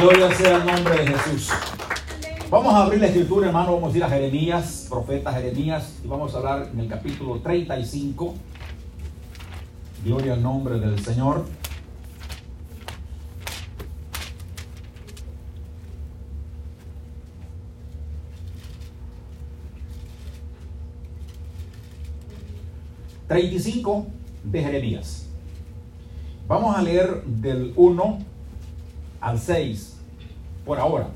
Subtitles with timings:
[0.00, 1.50] Gloria sea el nombre de Jesús.
[2.50, 3.74] Vamos a abrir la escritura, hermano.
[3.74, 8.34] Vamos a ir a Jeremías, profeta Jeremías, y vamos a hablar en el capítulo 35.
[10.02, 11.44] Gloria al nombre del Señor.
[23.28, 24.06] ...35
[24.44, 25.28] de Jeremías.
[26.48, 28.29] Vamos a leer del 1
[29.20, 29.98] al 6
[30.64, 31.08] por ahora.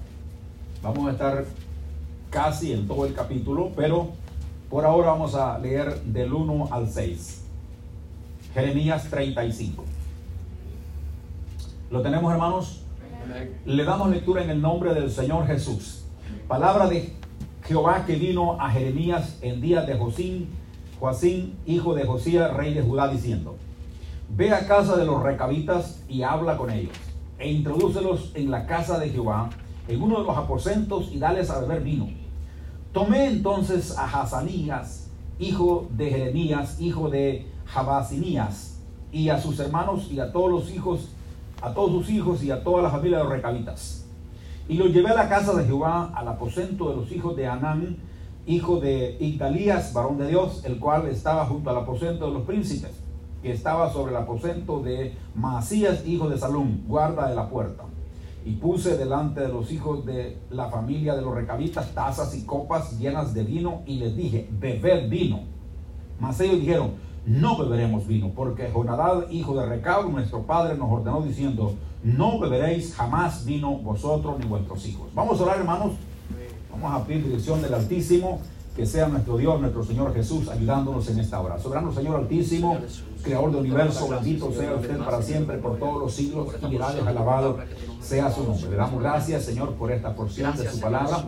[0.83, 1.45] Vamos a estar
[2.30, 4.11] casi en todo el capítulo, pero
[4.69, 7.42] por ahora vamos a leer del 1 al 6.
[8.52, 9.84] Jeremías 35.
[11.91, 12.80] ¿Lo tenemos, hermanos?
[13.64, 16.05] Le damos lectura en el nombre del Señor Jesús.
[16.47, 17.14] Palabra de
[17.66, 20.50] Jehová que vino a Jeremías en días de Josín,
[21.00, 23.56] Joacín, hijo de Josías, rey de Judá, diciendo:
[24.28, 26.97] Ve a casa de los recabitas y habla con ellos,
[27.38, 29.51] e introdúcelos en la casa de Jehová,
[29.88, 32.08] en uno de los aposentos, y dales a beber vino.
[32.92, 38.78] Tomé entonces a Hazanías, hijo de Jeremías, hijo de Jabasinías,
[39.12, 41.08] y a sus hermanos y a todos los hijos,
[41.61, 44.06] a todos sus hijos y a toda la familia de los recabitas.
[44.69, 47.97] Y los llevé a la casa de Jehová, al aposento de los hijos de Anán,
[48.47, 53.03] hijo de Igdalías, varón de Dios, el cual estaba junto al aposento de los príncipes
[53.45, 57.84] que estaba sobre el aposento de Masías, hijo de Salum, guarda de la puerta.
[58.42, 62.98] Y puse delante de los hijos de la familia de los recabitas tazas y copas
[62.98, 65.41] llenas de vino y les dije, bebed vino.
[66.19, 66.92] Mas ellos dijeron,
[67.27, 72.95] no beberemos vino, porque Jonadad, hijo de Recab, nuestro padre, nos ordenó diciendo, no beberéis
[72.95, 75.08] jamás vino vosotros ni vuestros hijos.
[75.14, 75.92] Vamos a orar, hermanos.
[76.70, 78.41] Vamos a pedir dirección del Altísimo,
[78.75, 81.58] que sea nuestro Dios, nuestro Señor Jesús, ayudándonos en esta hora.
[81.58, 82.79] Soberano Señor Altísimo
[83.25, 87.58] creador del universo, bendito sea usted para siempre, por todos los siglos, y alabado
[88.00, 88.70] sea su nombre.
[88.70, 91.25] Le damos gracias, Señor, por esta porción de su palabra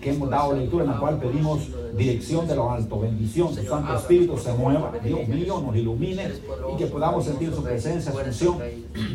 [0.00, 1.60] que hemos dado lectura, en la cual pedimos
[1.96, 6.30] dirección de lo alto, bendición, que Santo Espíritu se mueva, Dios mío, nos ilumine
[6.72, 8.58] y que podamos sentir su presencia, su unción,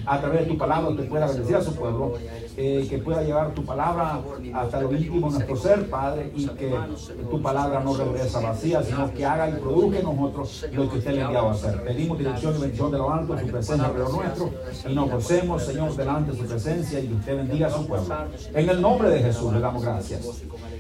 [0.06, 2.14] a través de tu palabra, que pueda bendecir a su pueblo,
[2.58, 4.20] eh, que pueda llevar tu palabra
[4.54, 6.74] hasta lo íntimo de nuestro ser, Padre, y que
[7.30, 11.12] tu palabra no regresa vacía, sino que haga y produzca en nosotros lo que usted
[11.12, 11.84] le ha enviado a hacer.
[11.84, 14.52] Pedimos dirección y bendición de lo alto, su presencia alrededor nuestro,
[14.88, 18.16] y nos gocemos, Señor, delante de su presencia y que usted bendiga a su pueblo.
[18.54, 20.22] En el nombre de Jesús le damos gracias.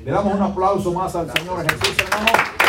[0.04, 2.63] Le damos un aplauso más al Señor Jesús, hermano.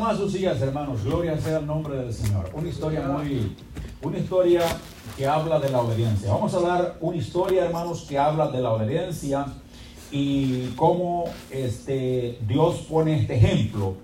[0.00, 1.04] Más sus sillas, hermanos.
[1.04, 2.48] Gloria sea el nombre del Señor.
[2.54, 3.54] Una historia muy,
[4.02, 4.62] una historia
[5.16, 6.32] que habla de la obediencia.
[6.32, 9.46] Vamos a dar una historia, hermanos, que habla de la obediencia
[10.10, 13.94] y cómo este, Dios pone este ejemplo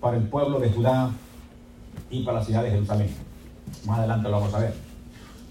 [0.00, 1.10] para el pueblo de Judá
[2.10, 3.10] y para la ciudad de Jerusalén.
[3.86, 4.74] Más adelante lo vamos a ver.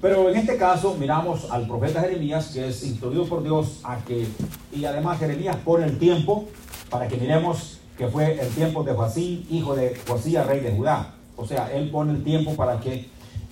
[0.01, 4.27] Pero en este caso miramos al profeta Jeremías, que es instruido por Dios a que,
[4.71, 6.45] y además Jeremías pone el tiempo
[6.89, 11.13] para que miremos que fue el tiempo de Joacín, hijo de Josías, rey de Judá.
[11.35, 13.09] O sea, él pone el tiempo para que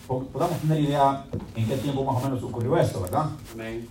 [0.07, 1.25] podamos tener idea
[1.55, 3.27] en qué tiempo más o menos ocurrió esto, ¿verdad?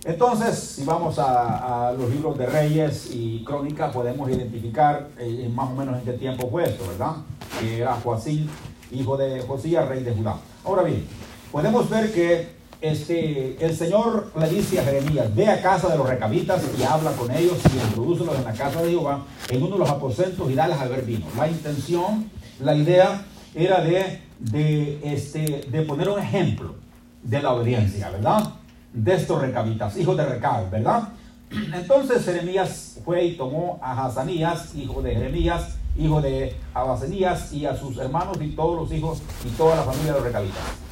[0.05, 5.75] Entonces, si vamos a, los libros de Reyes y Crónicas, podemos identificar eh, más o
[5.75, 7.15] menos en qué tiempo fue esto, ¿verdad?
[7.59, 8.49] Que era Joacín,
[8.91, 10.35] hijo de Josías, rey de Judá.
[10.63, 11.05] Ahora bien,
[11.51, 16.09] podemos ver que este, el Señor le dice a Jeremías, ve a casa de los
[16.09, 19.79] recabitas y habla con ellos y introdúcelos en la casa de Jehová, en uno de
[19.79, 21.27] los aposentos y dales a ver vino.
[21.37, 26.75] La intención, la idea era de, de, este, de poner un ejemplo
[27.21, 28.55] de la obediencia, ¿verdad?
[28.93, 31.09] De estos recabitas, hijos de Recab, ¿verdad?
[31.51, 37.75] Entonces Jeremías fue y tomó a Hazanías, hijo de Jeremías, hijo de Abasenías, y a
[37.75, 40.90] sus hermanos y todos los hijos y toda la familia de los recabitas.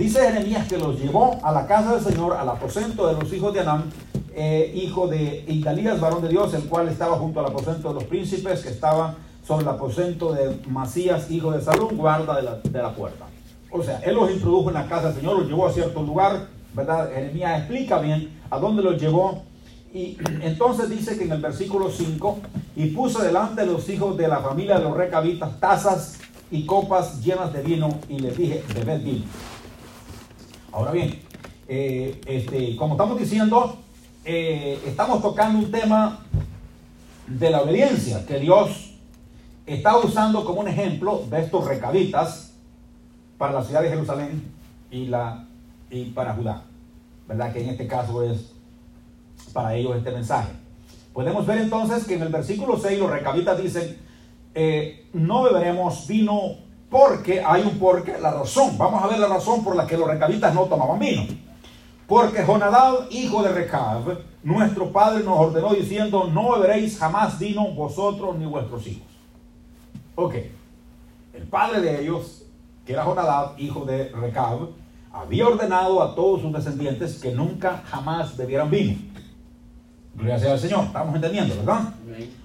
[0.00, 3.52] Dice Jeremías que los llevó a la casa del Señor, al aposento de los hijos
[3.52, 3.84] de Anán,
[4.34, 8.04] eh, hijo de Igdalías, varón de Dios, el cual estaba junto al aposento de los
[8.04, 9.16] príncipes, que estaba
[9.46, 13.26] sobre el aposento de Masías, hijo de Salón, guarda de la, de la puerta.
[13.70, 16.46] O sea, él los introdujo en la casa del Señor, los llevó a cierto lugar,
[16.72, 17.10] ¿verdad?
[17.12, 19.42] Jeremías explica bien a dónde los llevó.
[19.92, 22.38] Y entonces dice que en el versículo 5,
[22.74, 26.16] y puso delante de los hijos de la familia de los recabitas tazas
[26.50, 29.24] y copas llenas de vino, y les dije, bebed vino.
[30.72, 31.18] Ahora bien,
[31.66, 33.78] eh, este, como estamos diciendo,
[34.24, 36.20] eh, estamos tocando un tema
[37.26, 38.94] de la obediencia que Dios
[39.66, 42.52] está usando como un ejemplo de estos recabitas
[43.36, 44.44] para la ciudad de Jerusalén
[44.92, 45.44] y, la,
[45.90, 46.62] y para Judá.
[47.26, 47.52] ¿Verdad?
[47.52, 48.52] Que en este caso es
[49.52, 50.50] para ellos este mensaje.
[51.12, 53.96] Podemos ver entonces que en el versículo 6 los recabitas dicen,
[54.54, 59.62] eh, no beberemos vino porque hay un porque, la razón, vamos a ver la razón
[59.62, 61.24] por la que los recabitas no tomaban vino.
[62.08, 68.36] Porque Jonadab, hijo de Recab, nuestro padre nos ordenó diciendo, no beberéis jamás vino vosotros
[68.36, 69.06] ni vuestros hijos.
[70.16, 70.34] Ok,
[71.32, 72.44] el padre de ellos,
[72.84, 74.70] que era Jonadab, hijo de Recab,
[75.12, 78.98] había ordenado a todos sus descendientes que nunca jamás bebieran vino.
[80.14, 81.94] Gloria sea al Señor, estamos entendiendo, ¿verdad?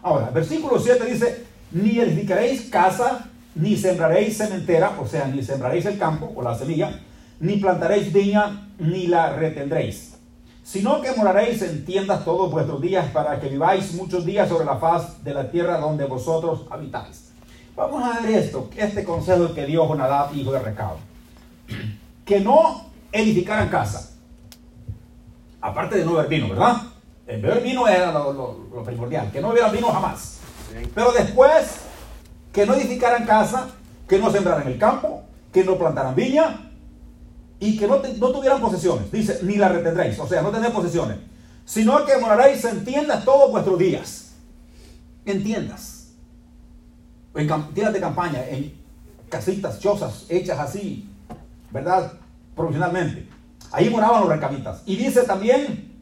[0.04, 5.98] Ahora, versículo 7 dice, ni edificaréis casa, ni sembraréis cementera, o sea, ni sembraréis el
[5.98, 7.00] campo o la semilla,
[7.40, 10.16] ni plantaréis viña, ni la retendréis,
[10.64, 14.78] sino que moraréis en tiendas todos vuestros días para que viváis muchos días sobre la
[14.78, 17.32] faz de la tierra donde vosotros habitáis.
[17.76, 20.98] Vamos a ver esto, este consejo que dio Jonadab, hijo de Recado.
[22.26, 24.16] Que no edificaran casa.
[25.62, 26.82] Aparte de no beber vino, ¿verdad?
[27.28, 30.40] El beber vino era lo, primordial, que no bebieran vino jamás.
[30.96, 31.82] Pero después,
[32.56, 33.68] que no edificaran casa,
[34.08, 36.72] que no sembraran el campo, que no plantaran viña,
[37.60, 39.12] y que no, tuvieran posesiones.
[39.12, 41.18] Dice, ni la retendréis, o sea, no tener posesiones,
[41.66, 44.36] sino que moraréis en tiendas todos vuestros días.
[45.26, 46.14] En tiendas.
[47.36, 48.74] En tiendas de campaña, en
[49.28, 51.10] casitas, chozas, hechas así,
[51.72, 52.14] ¿verdad?
[52.56, 53.28] Profesionalmente.
[53.74, 54.82] Ahí moraban los recabitas.
[54.86, 55.94] Y dice también,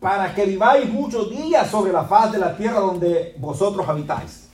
[0.00, 4.45] para que viváis muchos días sobre la faz de la tierra donde vosotros habitáis.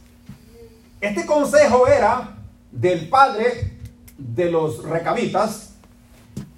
[1.02, 2.37] Este consejo era
[2.70, 3.76] del Padre
[4.16, 5.75] de los recabitas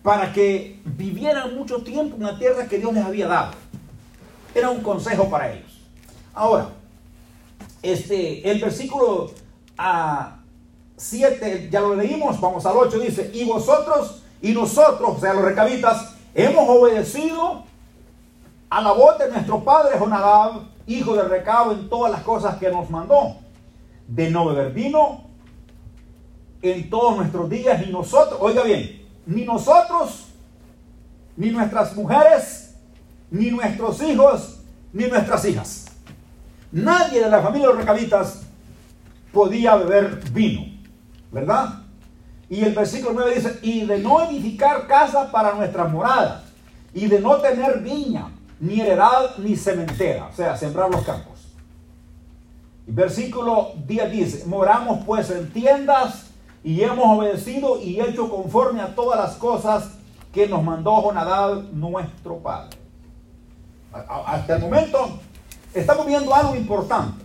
[0.03, 3.53] para que vivieran mucho tiempo en la tierra que Dios les había dado.
[4.55, 5.81] Era un consejo para ellos.
[6.35, 6.69] Ahora,
[7.83, 9.31] este, el versículo
[9.79, 10.37] a
[10.99, 15.43] 7, ya lo leímos, vamos al 8, dice, y vosotros y nosotros, o sea, los
[15.43, 17.63] recabitas, hemos obedecido
[18.69, 22.69] a la voz de nuestro padre Jonadab, hijo de Recabo, en todas las cosas que
[22.69, 23.39] nos mandó,
[24.09, 25.25] de no beber vino,
[26.63, 30.29] en todos nuestros días, ni nosotros, oiga bien, ni nosotros,
[31.37, 32.77] ni nuestras mujeres,
[33.31, 34.61] ni nuestros hijos,
[34.93, 35.87] ni nuestras hijas.
[36.73, 38.43] Nadie de la familia de los recabitas
[39.33, 40.65] podía beber vino,
[41.31, 41.81] ¿verdad?
[42.49, 46.45] Y el versículo 9 dice, y de no edificar casa para nuestras moradas,
[46.95, 48.29] y de no tener viña,
[48.61, 51.34] ni heredad, ni cementera, o sea, sembrar los campos.
[52.87, 56.31] Y versículo 10 dice, moramos pues en tiendas
[56.63, 59.91] y hemos obedecido y hecho conforme a todas las cosas
[60.33, 62.77] que nos mandó Jonadab, nuestro Padre.
[63.93, 65.19] Hasta el momento
[65.73, 67.25] estamos viendo algo importante.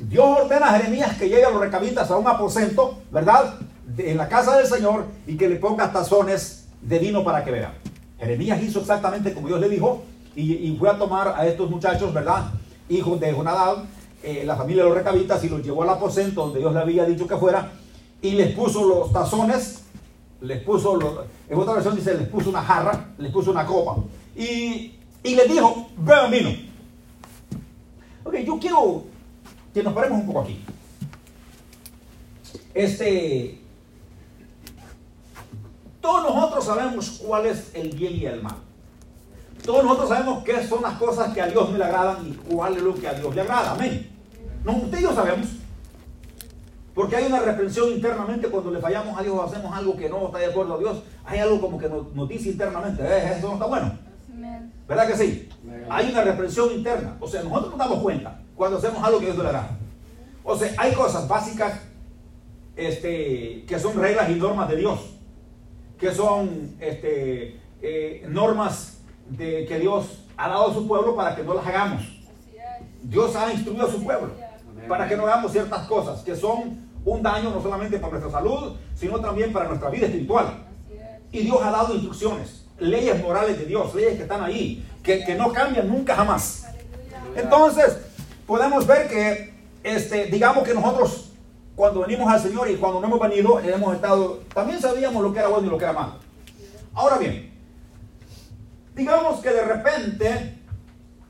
[0.00, 3.54] Dios ordena a Jeremías que llegue a los recabitas a un aposento, ¿verdad?
[3.98, 7.72] en la casa del Señor y que le ponga tazones de vino para que vean.
[8.18, 10.02] Jeremías hizo exactamente como Dios le dijo
[10.36, 12.46] y, fue a tomar a estos muchachos, ¿verdad?
[12.88, 13.84] Hijos de Jonadab,
[14.24, 17.04] eh, la familia de los recabitas y los llevó al aposento donde Dios le había
[17.04, 17.72] dicho que fuera
[18.22, 19.82] y les puso los tazones,
[20.40, 20.98] les puso,
[21.46, 24.02] en otra versión dice, les puso una jarra, les puso una copa
[24.34, 26.50] y, y les dijo, beban vino.
[28.24, 29.04] Ok, yo quiero
[29.74, 30.64] que nos paremos un poco aquí.
[32.72, 33.60] Este,
[36.00, 38.56] todos nosotros sabemos cuál es el bien y el mal.
[39.64, 42.82] Todos nosotros sabemos qué son las cosas que a Dios le agradan y cuál es
[42.82, 43.72] lo que a Dios le agrada.
[43.72, 44.13] Amén.
[44.64, 45.48] No, usted y yo sabemos.
[46.94, 50.26] Porque hay una reprensión internamente cuando le fallamos a Dios o hacemos algo que no
[50.26, 51.02] está de acuerdo a Dios.
[51.24, 53.98] Hay algo como que nos, dice internamente, eh, eso no está bueno.
[54.86, 55.48] ¿Verdad que sí?
[55.88, 57.16] Hay una reprensión interna.
[57.20, 59.70] O sea, nosotros nos damos cuenta cuando hacemos algo que Dios le da.
[60.44, 61.80] O sea, hay cosas básicas
[62.76, 65.00] este, que son reglas y normas de Dios.
[65.98, 68.98] Que son este, eh, normas
[69.30, 72.02] de, que Dios ha dado a su pueblo para que no las hagamos.
[73.02, 74.43] Dios ha instruido a su pueblo
[74.88, 78.76] para que no hagamos ciertas cosas que son un daño no solamente para nuestra salud,
[78.94, 80.64] sino también para nuestra vida espiritual.
[81.30, 85.52] Y Dios ha dado instrucciones, leyes morales de Dios, leyes que están ahí, que, no
[85.52, 86.66] cambian nunca jamás.
[87.36, 87.98] Entonces,
[88.46, 91.32] podemos ver que, este, digamos que nosotros,
[91.76, 95.40] cuando venimos al Señor y cuando no hemos venido, hemos estado, también sabíamos lo que
[95.40, 96.14] era bueno y lo que era malo.
[96.94, 97.52] Ahora bien,
[98.94, 100.63] digamos que de repente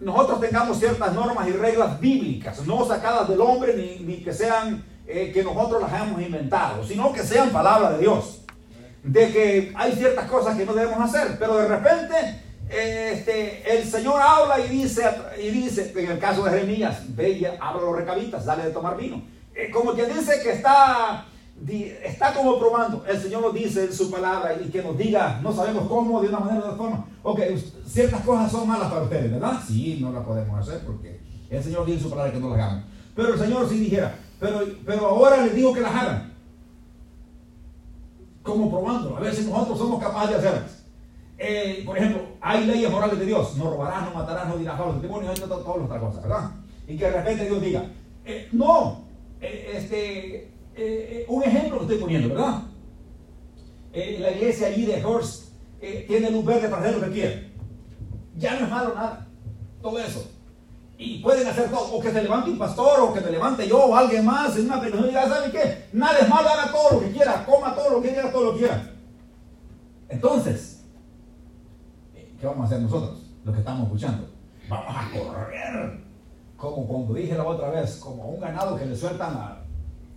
[0.00, 5.30] nosotros tengamos ciertas normas y reglas bíblicas, no sacadas del hombre ni, que sean eh,
[5.32, 8.40] que nosotros las hayamos inventado, sino que sean palabra de Dios.
[9.02, 12.14] De que hay ciertas cosas que no debemos hacer, pero de repente
[12.70, 15.04] este, el Señor habla y dice,
[15.40, 18.96] y dice, en el caso de Jeremías, ve y habla los recabitas, dale de tomar
[18.96, 19.22] vino.
[19.54, 21.26] Eh, como quien dice que está
[22.04, 23.04] está como probando.
[23.06, 26.28] El Señor nos dice en su palabra y que nos diga, no sabemos cómo, de
[26.28, 27.06] una manera o de otra forma.
[27.22, 27.40] Ok,
[27.86, 29.60] ciertas cosas son malas para ustedes, ¿verdad?
[29.66, 32.58] Sí, no las podemos hacer porque el Señor dice en su palabra que no las
[32.58, 32.84] hagamos.
[33.14, 36.34] Pero el Señor sí dijera, pero, pero ahora les digo que las hagan.
[38.42, 40.84] Como probando, a ver si nosotros somos capaces de hacerlas.
[41.38, 43.56] Eh, por ejemplo, hay leyes morales de Dios.
[43.56, 46.50] No robarás, no matarás, no dirás falsos testimonios, no todas las cosas, ¿verdad?
[46.86, 47.90] Y que de repente Dios diga,
[48.24, 49.04] eh, no,
[49.40, 50.53] eh, este,
[51.28, 52.62] un ejemplo que estoy poniendo, ¿verdad?
[53.92, 55.50] la iglesia allí de Horst
[56.06, 57.52] tiene luz verde para hacer lo que quiere.
[58.36, 59.26] Ya no es malo nada.
[59.80, 60.30] Todo eso.
[60.96, 61.92] Y pueden hacer todo.
[61.92, 64.66] O que se levante un pastor, o que me levante yo, o alguien más en
[64.66, 65.84] una predicación y diga, ¿sabe qué?
[65.92, 68.52] Nada es malo, haga todo lo que quiera, coma todo lo que quiera, todo lo
[68.52, 68.90] que quiera.
[70.08, 70.84] Entonces,
[72.40, 73.22] ¿qué vamos a hacer nosotros?
[73.44, 74.28] Los que estamos escuchando.
[74.68, 76.04] Vamos a correr.
[76.56, 79.63] Como cuando dije la otra vez, como un ganado que le sueltan a,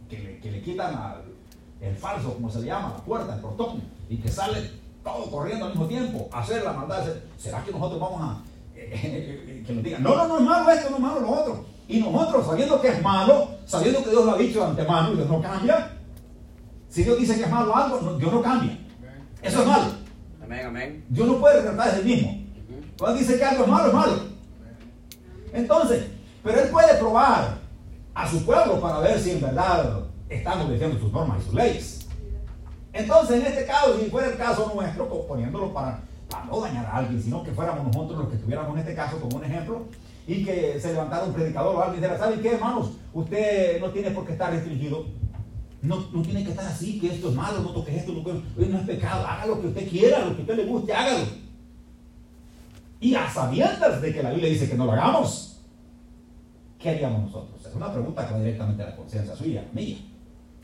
[0.09, 1.37] que le, que le quitan al
[1.79, 4.71] el falso, como se le llama, la puerta, el portón, y que sale
[5.03, 7.05] todo corriendo al mismo tiempo, hacer la maldad.
[7.37, 8.41] ¿Será que nosotros vamos a
[8.73, 11.65] que nos digan, no, no, no es malo esto, no es malo lo otro?
[11.87, 15.15] Y nosotros, sabiendo que es malo, sabiendo que Dios lo ha dicho de antemano y
[15.15, 15.93] Dios no cambia,
[16.89, 18.77] si Dios dice que es malo algo, Dios no cambia.
[19.41, 19.91] Eso es malo.
[20.43, 21.05] Amén, amén.
[21.09, 22.43] Dios no puede retratar de sí mismo.
[22.97, 24.13] Cuando dice que algo es malo, es malo.
[25.53, 26.07] Entonces,
[26.43, 27.57] pero Él puede probar
[28.17, 32.07] a su pueblo para ver si en verdad están obedeciendo sus normas y sus leyes.
[32.91, 36.01] Entonces, en este caso, si fuera el caso nuestro, poniéndolo para,
[36.49, 39.37] no dañar a alguien, sino que fuéramos nosotros los que estuviéramos en este caso como
[39.37, 39.85] un ejemplo,
[40.25, 42.93] y que se levantara un predicador o alguien dijera, ¿saben qué, hermanos?
[43.13, 45.05] Usted no tiene por qué estar restringido.
[45.83, 48.77] No, no tiene que estar así, que esto es malo, no toques esto, no, no
[48.79, 49.27] es pecado.
[49.27, 51.23] Haga lo que usted quiera, lo que usted le guste, hágalo.
[52.99, 55.46] Y a sabiendas de que la Biblia dice que no lo hagamos,
[56.87, 57.65] ¿qué haríamos nosotros?
[57.65, 59.97] Es una pregunta que va directamente a la conciencia suya, mía.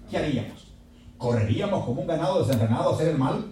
[0.10, 0.68] ¿Qué haríamos?
[1.18, 3.46] ¿Correríamos como un ganado desenfrenado a hacer el mal?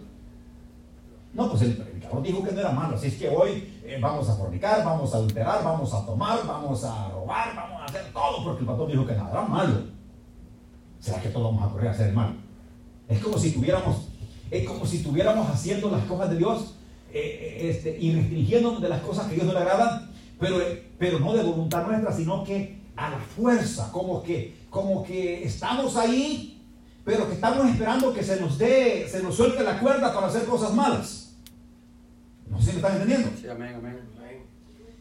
[1.33, 4.29] No, pues el predicador dijo que no era malo, así es que hoy eh, vamos
[4.29, 8.43] a fornicar, vamos a adulterar, vamos a tomar, vamos a robar, vamos a hacer todo
[8.43, 9.73] porque el pastor dijo que nada era malo.
[10.99, 12.37] ¿Será que todos vamos a correr a hacer el mal?
[13.09, 14.07] Es como si tuviéramos,
[14.49, 16.75] es como si estuviéramos haciendo las cosas de Dios
[17.13, 20.10] eh, eh, este, y restringiéndonos de las cosas que a Dios no le agradan,
[20.41, 20.57] pero,
[20.97, 25.95] pero no de voluntad nuestra, sino que a la fuerza, como que, como que estamos
[25.95, 26.63] ahí,
[27.05, 30.45] pero que estamos esperando que se nos dé, se nos suelte la cuerda para hacer
[30.45, 31.35] cosas malas.
[32.49, 33.29] No sé si me están entendiendo.
[33.39, 33.99] Sí, amén, amén.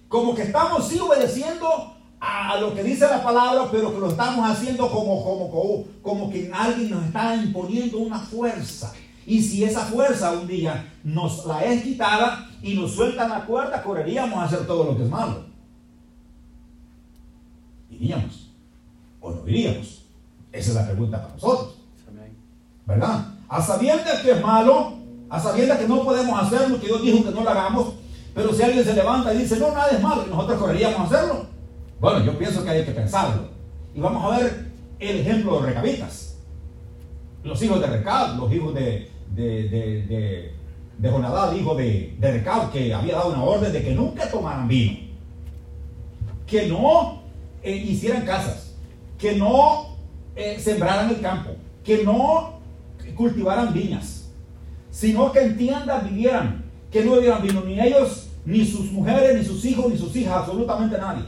[0.09, 4.49] Como que estamos sí obedeciendo a lo que dice la palabra, pero que lo estamos
[4.49, 8.93] haciendo como, como, como, como que alguien nos está imponiendo una fuerza.
[9.27, 13.83] Y si esa fuerza un día nos la es quitada y nos sueltan la cuerda,
[13.83, 15.45] correríamos a hacer todo lo que es malo.
[17.91, 18.51] ¿Iríamos
[19.21, 20.03] o no iríamos?
[20.53, 21.75] Esa es la pregunta para nosotros.
[22.87, 23.27] ¿Verdad?
[23.49, 24.95] A sabiendas que es malo,
[25.29, 27.95] a sabiendas que no podemos hacerlo, que Dios dijo que no lo hagamos,
[28.35, 31.05] pero si alguien se levanta y dice, no, nada es malo, y nosotros correríamos a
[31.05, 31.47] hacerlo.
[32.01, 33.49] Bueno, yo pienso que hay que pensarlo.
[33.95, 36.30] Y vamos a ver el ejemplo de recabitas.
[37.43, 40.53] Los hijos de Recab, los hijos de, de, de,
[40.99, 44.99] de, Jonadab, hijo de, de que había dado una orden de que nunca tomaran vino,
[46.47, 47.23] que no
[47.63, 48.75] eh, hicieran casas,
[49.19, 49.97] que no
[50.37, 51.51] eh, sembraran el campo,
[51.85, 52.61] que no
[53.15, 54.29] cultivaran viñas.
[54.91, 59.45] Sino que en tiendas vivieran, que no bebieran vino, ni ellos, ni sus mujeres, ni
[59.45, 61.25] sus hijos, ni sus hijas, absolutamente nadie.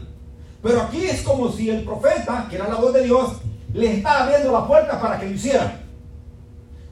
[0.62, 3.36] Pero aquí es como si el profeta, que era la voz de Dios,
[3.72, 5.81] le estaba abriendo la puerta para que lo hiciera.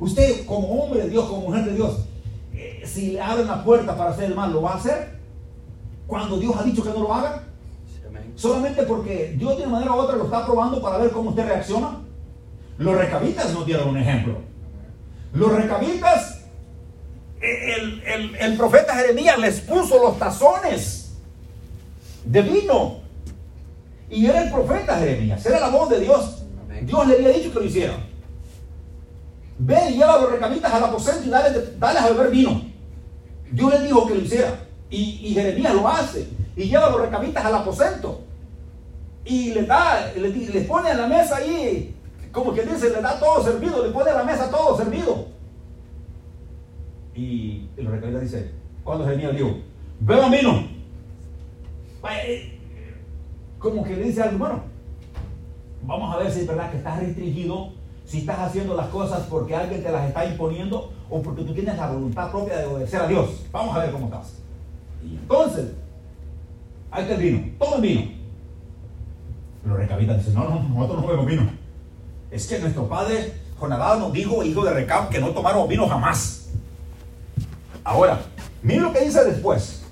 [0.00, 1.98] Usted, como hombre de Dios, como mujer de Dios,
[2.54, 5.20] eh, si le abren la puerta para hacer el mal, ¿lo va a hacer?
[6.06, 7.44] Cuando Dios ha dicho que no lo haga.
[8.34, 11.46] Solamente porque Dios de una manera u otra lo está probando para ver cómo usted
[11.46, 12.00] reacciona.
[12.78, 14.38] Los recabitas nos dieron un ejemplo.
[15.34, 16.40] Los recabitas
[17.40, 21.12] el, profeta Jeremías les puso los tazones
[22.24, 23.00] de vino.
[24.10, 26.42] Y era el profeta Jeremías, era la voz de Dios.
[26.82, 27.94] Dios le había dicho que lo hiciera.
[29.62, 32.62] Ve y lleva a los recamitas al aposento y dale, a beber vino.
[33.52, 34.58] Dios le dijo que lo hiciera.
[34.88, 36.28] Y, Jeremías lo hace.
[36.56, 38.22] Y lleva a los recamitas al aposento.
[39.22, 41.94] Y le da, le, pone a la mesa ahí,
[42.32, 45.26] como que dice, le da todo servido, le pone a la mesa todo servido.
[47.14, 48.50] Y el recabita dice,
[48.82, 49.58] cuando Jeremías dijo,
[50.00, 50.68] beba vino.
[52.26, 52.58] Eh,
[53.58, 54.62] como que le dice algo, bueno,
[55.82, 57.74] vamos a ver si es verdad que estás restringido,
[58.10, 61.76] si estás haciendo las cosas porque alguien te las está imponiendo o porque tú tienes
[61.76, 63.44] la voluntad propia de obedecer a Dios.
[63.52, 64.32] Vamos a ver cómo estás.
[65.04, 65.70] Y entonces,
[66.90, 67.38] ahí está el vino,
[67.76, 68.10] el vino.
[69.64, 71.50] Los recabitas dicen, no, no, nosotros no bebemos vino.
[72.32, 76.48] Es que nuestro padre Jonadab nos dijo, hijo de Recab, que no tomáramos vino jamás.
[77.84, 78.22] Ahora,
[78.60, 79.84] miren lo que dice después,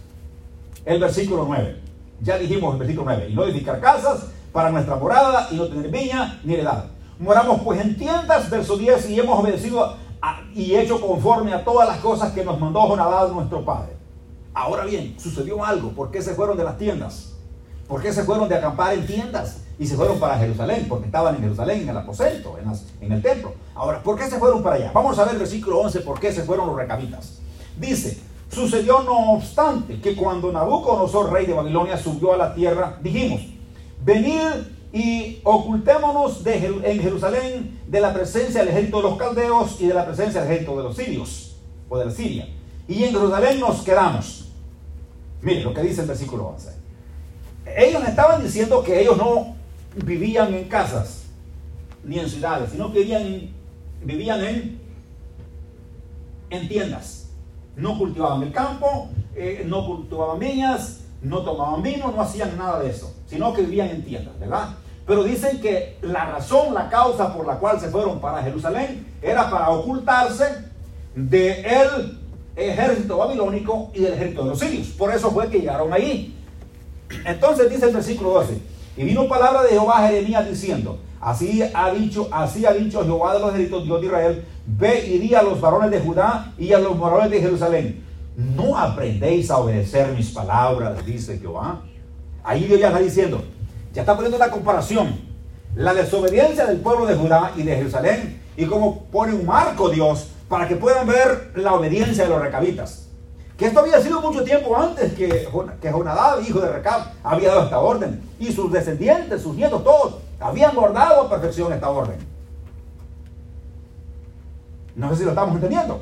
[0.84, 1.80] el versículo 9.
[2.20, 5.88] Ya dijimos el versículo 9, y no edificar casas para nuestra morada, y no tener
[5.88, 6.97] viña ni heredad.
[7.18, 9.96] Moramos pues en tiendas, verso 10, y hemos obedecido
[10.54, 13.92] y hecho conforme a todas las cosas que nos mandó Jonadab nuestro padre.
[14.54, 15.90] Ahora bien, sucedió algo.
[15.90, 17.34] ¿Por qué se fueron de las tiendas?
[17.86, 19.62] ¿Por qué se fueron de acampar en tiendas?
[19.78, 22.56] Y se fueron para Jerusalén, porque estaban en Jerusalén, en el aposento,
[23.00, 23.54] en, el templo.
[23.74, 24.90] Ahora, ¿por qué se fueron para allá?
[24.92, 27.38] Vamos a ver el versículo 11, ¿por qué se fueron los recabitas?
[27.78, 28.18] Dice,
[28.50, 33.42] sucedió no obstante que cuando Nabucodonosor, rey de Babilonia, subió a la tierra, dijimos,
[34.04, 39.94] venid y ocultémonos en Jerusalén de la presencia del ejército de los caldeos y de
[39.94, 41.56] la presencia del ejército de los sirios,
[41.88, 42.48] o de la Siria.
[42.86, 44.48] Y en Jerusalén nos quedamos.
[45.42, 46.70] Mire lo que dice el versículo 11.
[47.76, 49.54] Ellos estaban diciendo que ellos no
[50.04, 51.24] vivían en casas
[52.02, 53.00] ni en ciudades, sino que
[54.02, 54.78] vivían,
[56.50, 57.28] en tiendas.
[57.76, 62.90] No cultivaban el campo, eh, no cultivaban viñas, no tomaban vino, no hacían nada de
[62.90, 64.70] eso, sino que vivían en tiendas, ¿verdad?
[65.06, 69.50] Pero dicen que la razón, la causa por la cual se fueron para Jerusalén era
[69.50, 70.44] para ocultarse
[71.14, 72.18] de él
[72.56, 74.88] ejército babilónico y del ejército de los sirios.
[74.88, 76.34] Por eso fue que llegaron allí.
[77.24, 78.60] Entonces dice el versículo 12,
[78.96, 83.34] y vino palabra de Jehová a Jeremías diciendo, así ha dicho, así ha dicho Jehová
[83.34, 86.72] de los ejércitos, Dios de Israel, ve y di a los varones de Judá y
[86.72, 88.04] a los varones de Jerusalén,
[88.36, 91.82] no aprendéis a obedecer mis palabras, dice Jehová.
[92.48, 93.44] Ahí Dios ya está diciendo,
[93.92, 95.20] ya está poniendo la comparación,
[95.74, 100.30] la desobediencia del pueblo de Judá y de Jerusalén, y como pone un marco Dios
[100.48, 103.10] para que puedan ver la obediencia de los recabitas.
[103.58, 105.46] Que esto había sido mucho tiempo antes que,
[105.82, 108.22] que Jonadab, hijo de Recab, había dado esta orden.
[108.40, 112.16] Y sus descendientes, sus nietos, todos, habían guardado a perfección esta orden.
[114.96, 116.00] No sé si lo estamos entendiendo.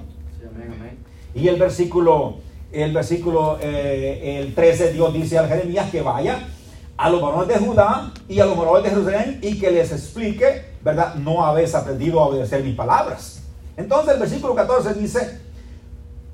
[1.34, 2.36] Y el versículo,
[2.72, 6.48] el versículo eh, el 13, Dios dice al Jeremías que vaya
[6.96, 10.76] a los varones de Judá y a los varones de Jerusalén y que les explique,
[10.82, 11.14] ¿verdad?
[11.16, 13.42] No habéis aprendido a obedecer mis palabras.
[13.76, 15.40] Entonces el versículo 14 dice,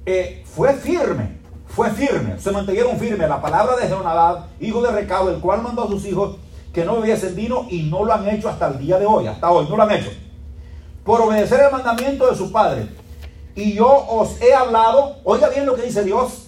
[0.06, 5.30] eh, fue firme, fue firme, se mantuvieron firmes la palabra de Jonadab, hijo de Recabo,
[5.30, 6.36] el cual mandó a sus hijos
[6.72, 9.50] que no bebiesen vino y no lo han hecho hasta el día de hoy, hasta
[9.50, 10.10] hoy, no lo han hecho,
[11.04, 12.88] por obedecer el mandamiento de su padre.
[13.54, 16.46] Y yo os he hablado, oiga bien lo que dice Dios,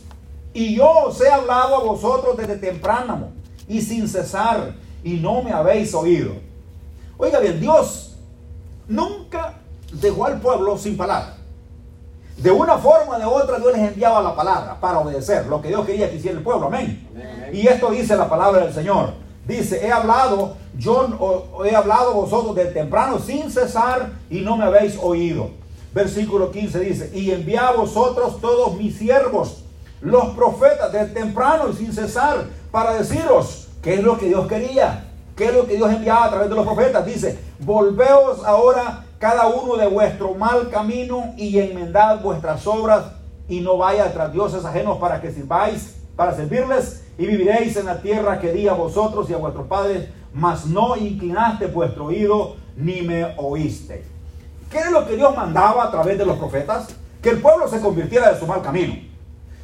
[0.53, 3.29] y yo os he hablado a vosotros desde temprano
[3.69, 6.33] y sin cesar, y no me habéis oído.
[7.19, 8.17] Oiga bien, Dios
[8.89, 9.55] nunca
[9.93, 11.37] dejó al pueblo sin palabra.
[12.37, 15.69] De una forma o de otra Dios les enviaba la palabra para obedecer lo que
[15.69, 16.67] Dios quería que hiciera el pueblo.
[16.67, 17.07] Amén.
[17.53, 19.13] Y esto dice la palabra del Señor.
[19.47, 21.07] Dice, he hablado, yo
[21.65, 25.51] he hablado vosotros de temprano sin cesar y no me habéis oído.
[25.95, 29.63] Versículo 15 dice, y envié a vosotros todos mis siervos,
[30.01, 35.05] los profetas de temprano y sin cesar, para deciros qué es lo que Dios quería,
[35.37, 37.07] qué es lo que Dios enviaba a través de los profetas.
[37.07, 43.05] Dice, volveos ahora cada uno de vuestro mal camino y enmendad vuestras obras
[43.49, 48.03] y no vaya tras dioses ajenos para que sirváis, para servirles y viviréis en la
[48.03, 53.03] tierra que di a vosotros y a vuestros padres, mas no inclinaste vuestro oído ni
[53.03, 54.14] me oíste.
[54.75, 56.89] ¿Qué es lo que Dios mandaba a través de los profetas?
[57.23, 58.97] Que el pueblo se convirtiera de su mal camino,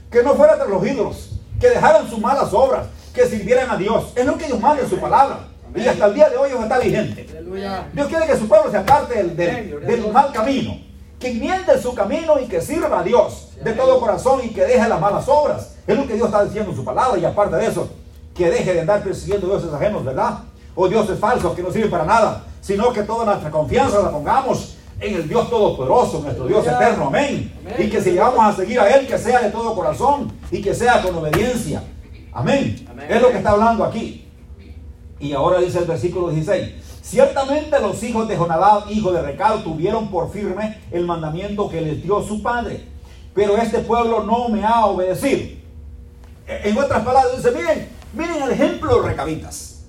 [0.09, 4.13] que no fuera tras los ídolos, que dejaran sus malas obras, que sirvieran a Dios.
[4.15, 5.49] Es lo que Dios manda en su palabra.
[5.75, 7.27] Y hasta el día de hoy está vigente.
[7.93, 10.81] Dios quiere que su pueblo se aparte del, del, mal camino.
[11.19, 14.89] Que enmiende su camino y que sirva a Dios de todo corazón y que deje
[14.89, 15.75] las malas obras.
[15.89, 17.19] Es lo que Dios está diciendo en su palabra.
[17.19, 17.91] Y aparte de eso,
[18.33, 20.39] que deje de andar persiguiendo dioses ajenos, ¿verdad?
[20.77, 22.45] O dioses falsos que no sirven para nada.
[22.61, 27.07] Sino que toda nuestra confianza la pongamos en el Dios Todopoderoso, nuestro Dios eterno.
[27.07, 27.53] Amén.
[27.79, 30.75] Y que si vamos a seguir a Él, que sea de todo corazón y que
[30.75, 31.83] sea con obediencia.
[32.33, 32.87] Amén.
[33.09, 34.27] Es lo que está hablando aquí.
[35.19, 36.75] Y ahora dice el versículo 16.
[37.03, 42.03] Ciertamente los hijos de Jonadab, hijo de Recal, tuvieron por firme el mandamiento que les
[42.03, 42.87] dio su padre.
[43.35, 45.59] Pero este pueblo no me ha obedecido.
[46.47, 49.83] En otras palabras, dice, miren, miren el ejemplo de los recabitas.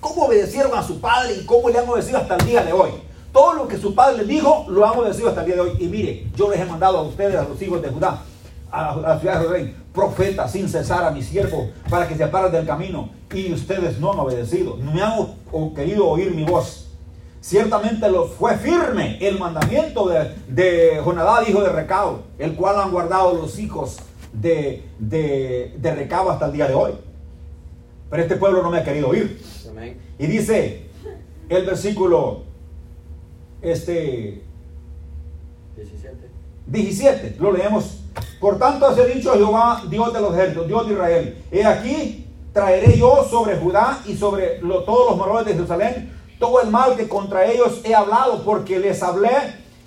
[0.00, 2.90] Cómo obedecieron a su padre y cómo le han obedecido hasta el día de hoy.
[3.38, 5.76] Todo lo que su padre les dijo, lo han obedecido hasta el día de hoy.
[5.78, 8.24] Y mire, yo les he mandado a ustedes, a los hijos de Judá,
[8.68, 12.50] a la ciudad de rey, profeta sin cesar a mi siervo para que se aparen
[12.50, 13.10] del camino.
[13.32, 16.88] Y ustedes no han obedecido, no me han querido oír mi voz.
[17.40, 22.90] Ciertamente lo fue firme el mandamiento de, de Jonadab, hijo de Recao, el cual han
[22.90, 23.98] guardado los hijos
[24.32, 26.90] de, de, de Recao hasta el día de hoy.
[28.10, 29.40] Pero este pueblo no me ha querido oír.
[30.18, 30.88] Y dice
[31.48, 32.47] el versículo
[33.62, 34.42] este,
[35.76, 36.16] 17.
[36.66, 38.00] 17, lo leemos.
[38.40, 41.44] Por tanto, ha dicho Jehová, Dios de los ejércitos, Dios de Israel.
[41.50, 46.70] He aquí, traeré yo sobre Judá y sobre todos los moradores de Jerusalén todo el
[46.70, 49.30] mal que contra ellos he hablado, porque les hablé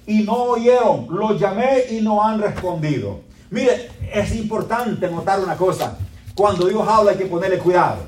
[0.06, 3.22] y no oyeron, los llamé y no han respondido.
[3.50, 5.98] Mire, es importante notar una cosa.
[6.36, 8.00] Cuando Dios habla hay que ponerle cuidado.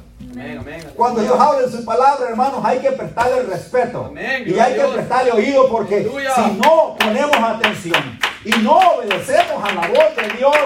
[0.96, 4.14] Cuando Dios habla en su palabra, hermanos, hay que prestarle respeto.
[4.46, 9.88] y hay que prestarle oído porque si no ponemos atención y no obedecemos a la
[9.88, 10.58] voz de Dios,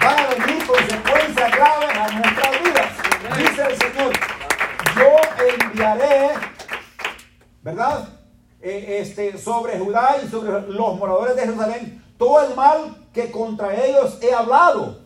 [0.00, 2.90] van a venir consecuencias graves a nuestras vidas.
[3.38, 4.12] Dice el Señor,
[4.96, 6.30] yo enviaré,
[7.62, 8.08] ¿verdad?
[8.60, 13.74] Eh, este, sobre Judá y sobre los moradores de Jerusalén todo el mal que contra
[13.74, 15.03] ellos he hablado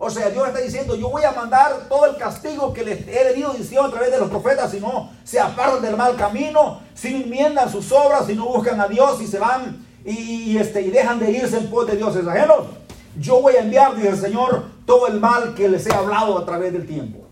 [0.00, 3.24] o sea, Dios está diciendo, yo voy a mandar todo el castigo que les he
[3.24, 7.10] venido diciendo a través de los profetas, si no se apartan del mal camino, si
[7.10, 10.90] no enmiendan sus obras, si no buscan a Dios y se van y, este, y
[10.90, 12.58] dejan de irse en pos de dioses ajenos.
[13.18, 16.46] Yo voy a enviar, dice el Señor, todo el mal que les he hablado a
[16.46, 17.26] través del tiempo.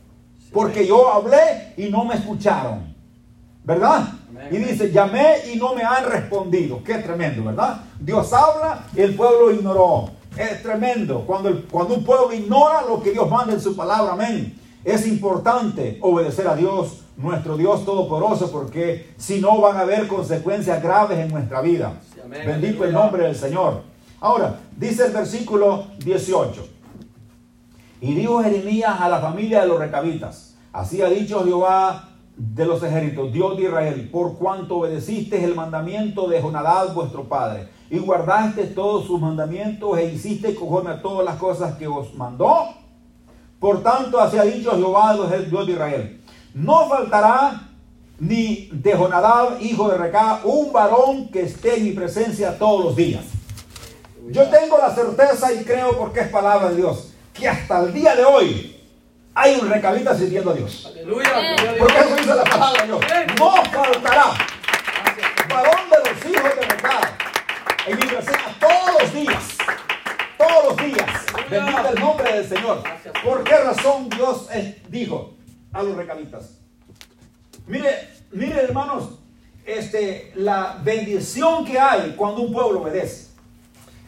[0.53, 2.97] Porque yo hablé y no me escucharon.
[3.63, 4.09] ¿Verdad?
[4.51, 6.83] Y dice, llamé y no me han respondido.
[6.83, 7.81] Qué tremendo, ¿verdad?
[8.01, 10.16] Dios habla y el pueblo ignoró.
[10.37, 14.13] Es tremendo cuando, cuando un pueblo ignora lo que Dios manda en su palabra.
[14.13, 14.55] Amén.
[14.85, 20.83] Es importante obedecer a Dios, nuestro Dios Todopoderoso, porque si no van a haber consecuencias
[20.83, 21.95] graves en nuestra vida.
[22.29, 23.83] Bendito el nombre del Señor.
[24.21, 26.69] Ahora, dice el versículo 18.
[28.03, 32.83] Y dijo Jeremías a la familia de los recabitas, así ha dicho Jehová de los
[32.83, 38.65] ejércitos, Dios de Israel, por cuanto obedeciste el mandamiento de Jonadab vuestro padre y guardaste
[38.67, 42.75] todos sus mandamientos e hiciste conforme a todas las cosas que os mandó.
[43.61, 45.17] Por tanto, así ha dicho Jehová,
[45.49, 46.21] Dios de Israel,
[46.55, 47.69] no faltará
[48.19, 52.97] ni de Jonadab, hijo de Recá, un varón que esté en mi presencia todos los
[52.97, 53.25] días.
[54.29, 58.17] Yo tengo la certeza y creo porque es palabra de Dios, que hasta el día
[58.17, 58.77] de hoy
[59.35, 60.87] hay un recabita sirviendo a Dios.
[60.87, 61.31] Aleluya.
[61.79, 63.01] Porque eso dice la palabra de Dios.
[63.39, 64.33] No faltará
[65.49, 66.76] varón de los hijos de Recá
[67.87, 69.43] en mi presencia todos los días.
[70.37, 71.07] Todos los días.
[71.51, 72.83] Bendito el nombre del Señor.
[73.25, 74.49] ¿Por qué razón Dios
[74.89, 75.35] dijo
[75.73, 76.59] a los recabitas?
[77.67, 79.19] Mire, mire hermanos,
[79.65, 83.29] este, la bendición que hay cuando un pueblo obedece.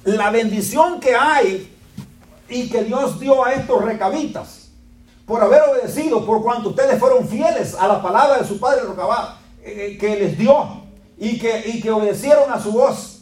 [0.05, 1.73] La bendición que hay
[2.49, 4.71] y que Dios dio a estos recabitas
[5.27, 9.39] por haber obedecido, por cuanto ustedes fueron fieles a la palabra de su padre Rocabá,
[9.63, 10.85] eh, que les dio
[11.19, 13.18] y que, y que obedecieron a su voz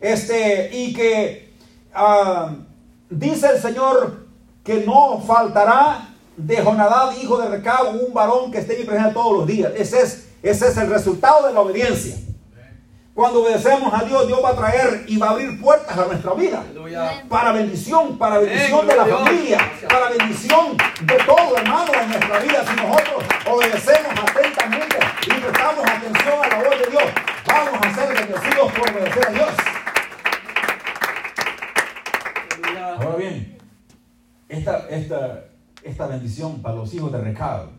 [0.00, 1.52] este, y que
[1.94, 2.54] ah,
[3.10, 4.26] dice el Señor
[4.64, 9.14] que no faltará de Jonadab, hijo de Recab, un varón que esté en mi presencia
[9.14, 9.72] todos los días.
[9.76, 12.16] Ese es, ese es el resultado de la obediencia.
[13.16, 16.34] Cuando obedecemos a Dios, Dios va a traer y va a abrir puertas a nuestra
[16.34, 16.62] vida.
[17.30, 22.62] Para bendición, para bendición de la familia, para bendición de todo hermano en nuestra vida.
[22.68, 27.04] Si nosotros obedecemos atentamente y prestamos atención a la voz de Dios,
[27.46, 29.48] vamos a ser bendecidos por obedecer a Dios.
[32.98, 33.58] Ahora bien,
[34.48, 35.44] esta, esta,
[35.82, 37.70] esta bendición para los hijos de recado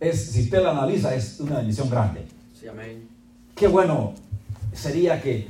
[0.00, 2.26] es, si usted la analiza, es una bendición grande.
[2.58, 3.08] Sí, amén.
[3.54, 4.14] Qué bueno
[4.72, 5.46] sería que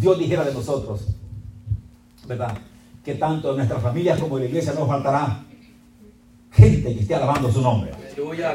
[0.00, 1.06] Dios dijera de nosotros,
[2.26, 2.56] ¿verdad?
[3.04, 5.44] Que tanto en nuestras familias como en la iglesia no faltará
[6.52, 7.92] gente que esté alabando su nombre.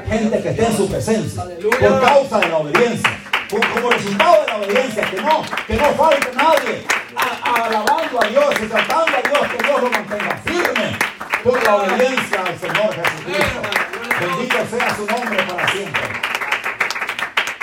[0.05, 3.09] gente que esté en su presencia por causa de la obediencia.
[3.49, 8.65] Como resultado de la obediencia, que no, que no falte nadie alabando a Dios y
[8.67, 10.97] tratando a Dios, que Dios lo mantenga firme
[11.43, 13.61] por la obediencia al Señor Jesucristo.
[14.19, 16.01] Bendito sea su nombre para siempre.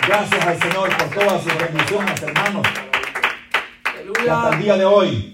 [0.06, 2.66] Gracias al Señor por todas sus bendiciones, hermanos.
[4.24, 5.28] Y hasta el día de hoy.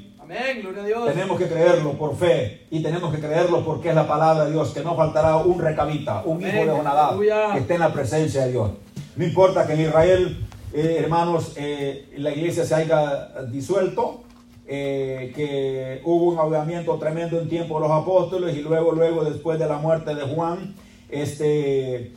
[1.06, 4.74] Tenemos que creerlo por fe y tenemos que creerlo porque es la palabra de Dios,
[4.74, 8.52] que no faltará un recabita, un hijo de Jonadab que esté en la presencia de
[8.52, 8.70] Dios.
[9.16, 14.22] No importa que en Israel eh, hermanos, eh, la iglesia se haya disuelto,
[14.66, 19.58] eh, que hubo un ahogamiento tremendo en tiempo de los apóstoles y luego, luego, después
[19.58, 20.74] de la muerte de Juan,
[21.08, 22.12] este,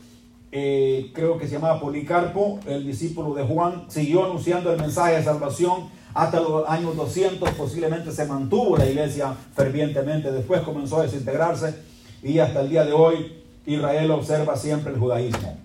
[0.52, 5.90] creo que se llamaba Policarpo, el discípulo de Juan, siguió anunciando el mensaje de salvación
[6.14, 11.74] hasta los años 200, posiblemente se mantuvo la iglesia fervientemente, después comenzó a desintegrarse
[12.22, 15.58] y hasta el día de hoy Israel observa siempre el judaísmo.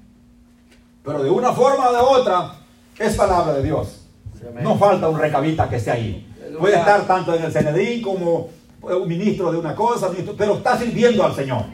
[1.05, 2.66] Pero de una forma o de otra,
[2.99, 4.07] es palabra de Dios.
[4.61, 6.35] No falta un recabita que esté ahí.
[6.59, 8.49] Puede estar tanto en el Senedrín como
[8.81, 11.65] un ministro de una cosa, pero está sirviendo al Señor.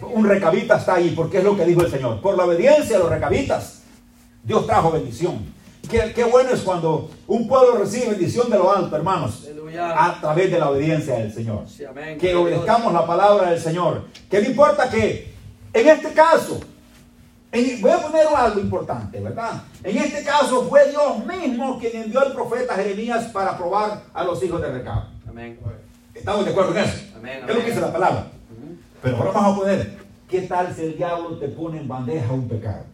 [0.00, 2.20] Un recabita está ahí porque es lo que dijo el Señor.
[2.20, 3.82] Por la obediencia a los recabitas,
[4.42, 5.62] Dios trajo bendición.
[5.88, 10.50] Qué, qué bueno es cuando un pueblo recibe bendición de lo alto, hermanos, a través
[10.50, 11.64] de la obediencia del Señor.
[12.18, 14.04] Que obedezcamos la palabra del Señor.
[14.30, 15.32] Que no importa que,
[15.72, 16.60] en este caso,
[17.80, 19.62] voy a poner algo importante, ¿verdad?
[19.84, 24.42] En este caso fue Dios mismo quien envió al profeta Jeremías para probar a los
[24.42, 25.04] hijos de Recab.
[25.28, 25.58] Amén.
[26.14, 27.04] ¿Estamos de acuerdo en eso?
[27.16, 28.26] Amén, Es lo que dice la palabra.
[29.02, 32.48] Pero ahora vamos a poner, ¿qué tal si el diablo te pone en bandeja un
[32.48, 32.84] pecado?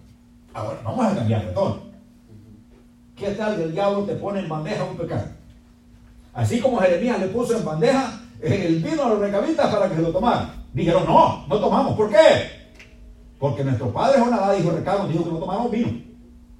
[0.54, 1.80] Ahora, vamos a cambiar de tono.
[3.14, 5.26] ¿Qué tal si el diablo te pone en bandeja un pecado?
[6.34, 9.96] Así como Jeremías le puso en bandeja eh, el vino a los recabitas para que
[9.96, 10.52] se lo tomaran.
[10.72, 11.96] Dijeron, no, no tomamos.
[11.96, 12.57] ¿Por qué?
[13.38, 15.88] Porque nuestro padre Jonadá dijo, Recado nos dijo que no tomáramos vino.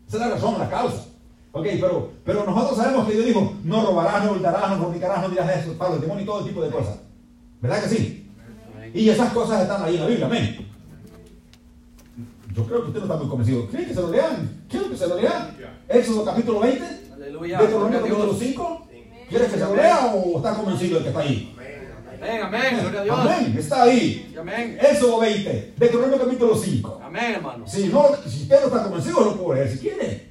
[0.07, 1.05] Esa es la razón, la causa.
[1.53, 5.29] Ok, pero, pero nosotros sabemos que Dios dijo, no robarás, no hurtarás, no fornicarás, no
[5.31, 6.99] dirás eso, Pablo, el demonio y todo tipo de cosas.
[7.61, 8.31] ¿Verdad que sí?
[8.95, 10.69] Y esas cosas están ahí en la Biblia, amén.
[12.55, 13.67] Yo creo que usted no está muy convencido.
[13.69, 14.65] ¿Quieren que se lo lean?
[14.69, 15.57] ¿Quieren que se lo lean?
[15.89, 17.59] Éxodo capítulo 20, Aleluya.
[17.59, 18.39] Deuteronomio capítulo Dios.
[18.39, 18.89] 5.
[19.29, 21.55] ¿Quieres que se lo lea o está convencido el que está ahí?
[22.21, 22.79] Amén, amén.
[22.81, 23.19] Gloria a Dios.
[23.21, 24.35] Amén, está ahí.
[24.39, 24.79] Amén.
[24.81, 27.01] Éxodo 20, Deuteronomio capítulo 5.
[27.05, 27.67] Amén, hermano.
[27.67, 30.31] Si, no, si usted no está convencido, lo puede leer si quiere.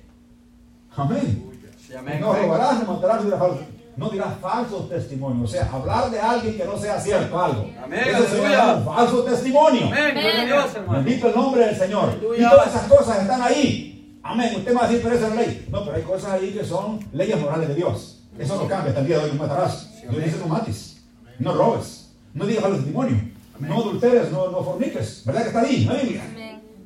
[0.96, 1.44] Amén.
[1.86, 2.20] Sí, amén.
[2.20, 2.44] No amén.
[2.44, 5.50] robarás, no matarás, no dirás falsos, no dirás falsos testimonios.
[5.50, 7.70] O sea, hablar de alguien que no sea cierto algo.
[7.82, 8.58] Amén, Eso se aleluya.
[8.58, 9.86] llama un falso testimonio.
[9.88, 10.12] Amén.
[10.14, 11.04] Gloria a Dios, hermano.
[11.04, 12.10] Bendito el nombre del Señor.
[12.10, 12.48] Aleluya.
[12.48, 14.20] Y todas esas cosas están ahí.
[14.24, 14.54] Amén.
[14.58, 15.68] Usted me va a decir, pero esa es la ley.
[15.72, 18.24] No, pero hay cosas ahí que son leyes morales de Dios.
[18.38, 19.32] Eso no cambia hasta el día de hoy.
[19.32, 19.90] No matarás.
[20.02, 20.97] Dios dice no mates.
[21.40, 22.12] No robes.
[22.34, 23.18] No digas falso testimonio.
[23.60, 25.24] No adulteres, no, no forniques.
[25.26, 25.90] ¿Verdad que está ahí?
[26.04, 26.24] Biblia?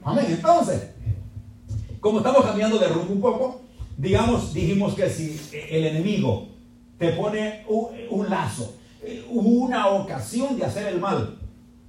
[0.03, 0.25] Amén.
[0.29, 0.89] Entonces,
[1.99, 3.61] como estamos cambiando de rumbo un poco,
[3.97, 6.47] digamos, dijimos que si el enemigo
[6.97, 8.73] te pone un, un lazo,
[9.29, 11.37] una ocasión de hacer el mal,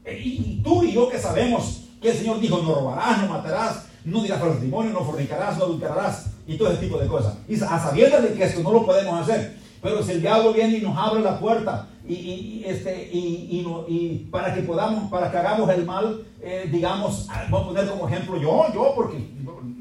[0.07, 4.23] y tú y yo que sabemos que el Señor dijo, no robarás, no matarás, no
[4.23, 7.35] dirás testimonio, no fornicarás, no adulterarás, y todo ese tipo de cosas.
[7.49, 10.79] Y a sabiendas de que esto no lo podemos hacer, pero si el diablo viene
[10.79, 15.31] y nos abre la puerta, y, este, y, y no- y para que podamos, para
[15.31, 19.19] que hagamos el mal, eh, digamos, ah, voy a poner como ejemplo yo, yo, porque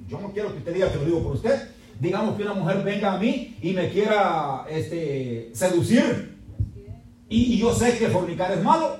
[0.07, 1.69] yo, no quiero que usted diga que lo digo por usted.
[1.99, 6.37] Digamos que una mujer venga a mí y me quiera este, seducir,
[7.29, 8.97] y, y yo sé que fornicar es malo,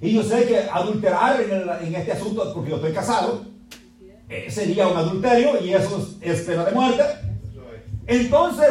[0.00, 3.44] y yo sé que adulterar en, el- en este asunto, porque yo estoy casado,
[4.28, 7.02] eh, sería un adulterio y eso es, es pena de muerte.
[8.06, 8.68] Entonces,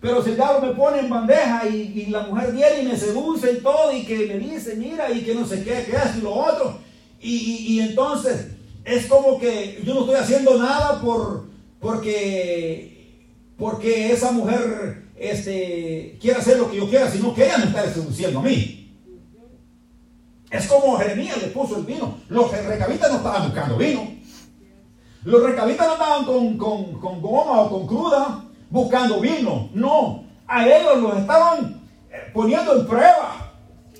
[0.00, 2.96] pero si el diablo me pone en bandeja y, y la mujer viene y me
[2.96, 6.18] seduce y todo y que me dice, mira, y que no sé qué, que esto
[6.18, 6.78] y lo otro,
[7.20, 8.48] y, y- y entonces
[8.84, 11.46] es como que yo no estoy haciendo nada por,
[11.80, 13.24] porque,
[13.56, 17.90] porque esa mujer este, quiere hacer lo que yo quiera, sino que ella me está
[17.92, 18.82] seduciendo a mí.
[20.50, 22.18] Es como Jeremías le puso el vino.
[22.28, 24.08] Los recabitas no estaban buscando vino.
[25.24, 28.44] Los recabitas no estaban con, con, con goma o con cruda
[28.76, 29.70] buscando vino.
[29.72, 30.24] No.
[30.46, 33.52] A ellos los estaban eh, poniendo en prueba.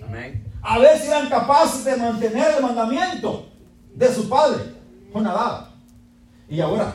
[0.07, 0.45] Amén.
[0.63, 3.47] A ver si eran capaces de mantener el mandamiento
[3.95, 4.75] de su padre,
[5.13, 5.69] Jonadab.
[6.49, 6.95] Y ahora,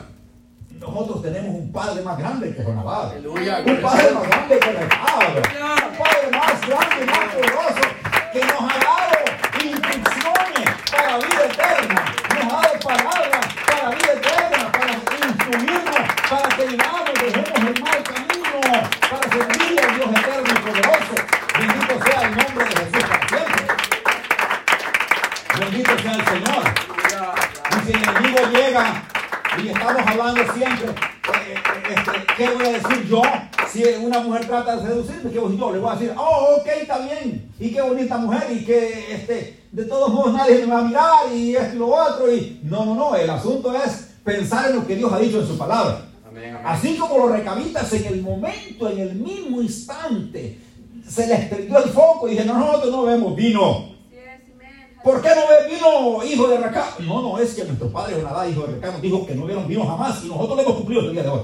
[0.78, 3.16] nosotros tenemos un padre más grande que Jonadab.
[3.16, 5.36] Un padre más grande que Recab.
[5.36, 7.84] Un padre más grande y más poderoso
[8.32, 9.12] que nos ha dado
[9.64, 12.04] instrucciones para vida eterna.
[12.34, 18.02] Nos ha dado palabras para vida eterna, para instruirnos, para que vivamos, dejemos el mal
[18.02, 18.60] camino,
[19.10, 21.14] para servir al Dios eterno y poderoso.
[21.58, 23.64] Bendito sea el nombre de Jesús para siempre.
[25.60, 26.64] Bendito sea el Señor.
[27.70, 29.04] Y si el enemigo llega
[29.62, 31.54] y estamos hablando siempre, eh,
[31.90, 33.22] este, ¿qué voy a decir yo?
[33.70, 35.72] Si una mujer trata de seducirme, ¿qué voy yo?
[35.72, 37.50] Le voy a decir, oh, ok, está bien.
[37.58, 38.48] Y qué bonita mujer.
[38.50, 41.86] Y que este, de todos modos nadie me va a mirar y esto y lo
[41.86, 42.32] otro.
[42.32, 43.14] Y no, no, no.
[43.14, 46.11] El asunto es pensar en lo que Dios ha dicho en su palabra.
[46.32, 46.56] Amén.
[46.56, 46.62] amén.
[46.64, 50.58] Así como los recabitas en el momento, en el mismo instante,
[51.08, 53.92] se les prendió el foco y dijeron, no, nosotros no vemos vino.
[55.04, 57.00] ¿Por qué no ve vino, hijo de Recab?
[57.00, 59.66] No, no, es que nuestro padre Jonadá, hijo de Recab, nos dijo que no vieron
[59.66, 61.42] vino jamás y nosotros lo hemos cumplido el día de hoy.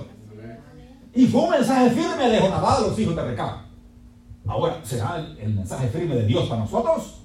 [1.15, 3.57] Y fue un mensaje firme de Jonadá a los hijos de Recab.
[4.47, 7.23] Ahora, ¿será el, el mensaje firme de Dios para nosotros?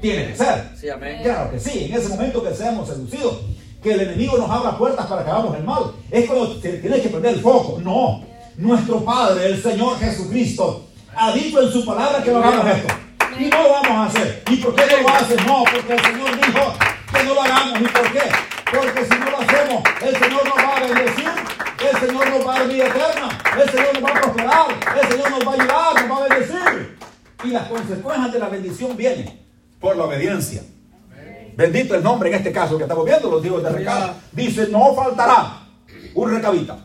[0.00, 0.70] Tiene que ser.
[0.76, 1.22] Sí, amén.
[1.22, 3.40] Claro que sí, en ese momento que seamos seducidos,
[3.82, 7.00] que el enemigo nos abra puertas para que hagamos el mal, es cuando se tiene
[7.00, 7.80] que prender el foco.
[7.80, 8.22] No,
[8.56, 12.94] nuestro Padre, el Señor Jesucristo, ha dicho en su palabra que no hagamos esto.
[13.38, 14.42] Y no lo vamos a hacer.
[14.50, 15.46] ¿Y por qué no lo haces?
[15.46, 16.74] No, porque el Señor dijo
[17.12, 17.80] que no lo hagamos.
[17.80, 18.22] ¿Y por qué?
[18.70, 21.30] Porque si no lo hacemos, el Señor nos va a bendecir,
[21.90, 24.66] el Señor nos va a dar vida eterna, el Señor nos va a prosperar,
[25.02, 26.98] el Señor nos va a ayudar, nos va a bendecir.
[27.42, 29.40] Y las consecuencias de la bendición vienen
[29.80, 30.62] por la obediencia.
[31.56, 34.14] Bendito el nombre en este caso que estamos viendo, los hijos de recado.
[34.32, 35.62] Dice, no faltará
[36.14, 36.78] un recabita.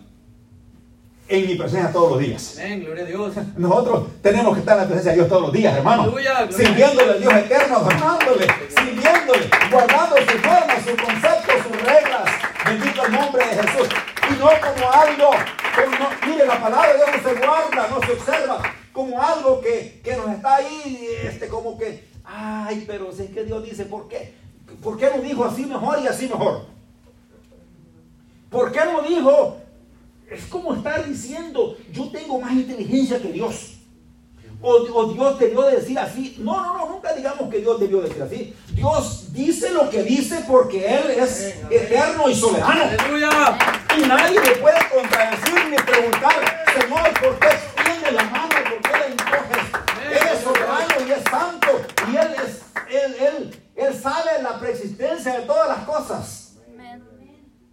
[1.27, 2.57] en mi presencia todos los días.
[2.59, 3.33] Amén, gloria a Dios.
[3.57, 6.03] Nosotros tenemos que estar en la presencia de Dios todos los días, hermano.
[6.03, 6.47] Aleluya.
[6.51, 12.29] Sirviéndole al Dios eterno, adorándole, sirviéndole, guardando sus normas, sus conceptos, sus reglas.
[12.65, 13.87] Bendito el nombre de Jesús.
[14.29, 15.29] Y no como algo,
[15.75, 18.61] como no- mire, la palabra de Dios no se guarda, no se observa
[18.93, 23.43] como algo que, que nos está ahí, este, como que, ay, pero si es que
[23.43, 24.33] Dios dice, ¿por qué?
[24.85, 26.61] ¿Por qué no dijo así mejor y así mejor?
[28.51, 29.57] ¿Por qué no dijo?
[30.29, 33.77] Es como estar diciendo, yo tengo más inteligencia que Dios.
[34.61, 36.35] O, o Dios debió decir así.
[36.37, 38.53] No, no, no, nunca digamos que Dios debió decir así.
[38.73, 42.83] Dios dice lo que dice porque Él es eterno y soberano.
[42.83, 43.57] Aleluya.
[43.97, 48.53] Y nadie le puede contradecir ni preguntar, Señor, ¿por qué extiende la mano?
[48.69, 49.65] ¿Por qué la encoges?
[50.11, 51.81] Él es soberano y es santo.
[52.07, 52.61] Y Él, es,
[52.93, 56.41] él, él, él sabe la preexistencia de todas las cosas.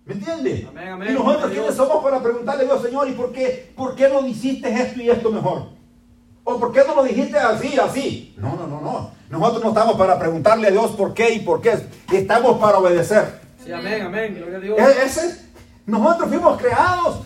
[0.04, 0.66] ¿Me entiende?
[0.68, 1.10] Amén, amén.
[1.10, 1.76] Y nosotros quiénes Dios.
[1.76, 5.08] somos para preguntarle a Dios, Señor, ¿y por qué, por qué no hiciste esto y
[5.08, 5.68] esto mejor?
[6.42, 8.34] ¿O por qué no lo dijiste así, así?
[8.36, 9.10] No, no, no, no.
[9.30, 11.78] Nosotros no estamos para preguntarle a Dios por qué y por qué.
[12.12, 13.40] Estamos para obedecer.
[13.64, 14.78] Sí, amén, amén, gloria a Dios.
[14.80, 15.46] E- ese-
[15.86, 17.20] nosotros fuimos creados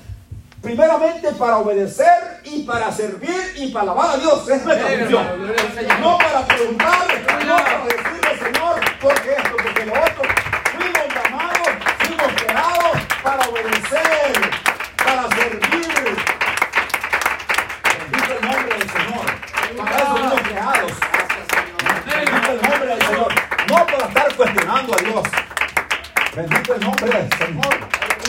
[0.61, 4.47] primeramente para obedecer y para servir y para alabar a Dios.
[4.51, 5.27] Es nuestra función.
[6.03, 7.15] No para preguntarle,
[7.47, 8.46] no para decirle,
[9.07, 9.57] Señor, ¿por qué esto?
[9.63, 10.23] Porque lo otro.
[10.73, 14.51] Fuimos llamados, fuimos creados para obedecer,
[15.05, 16.17] para servir.
[17.99, 19.27] Bendito el nombre del Señor.
[19.77, 20.93] Para eso fuimos creados.
[22.07, 23.35] Bendito el nombre del Señor.
[23.69, 25.23] No para estar cuestionando a Dios.
[26.35, 27.75] Bendito el nombre del Señor.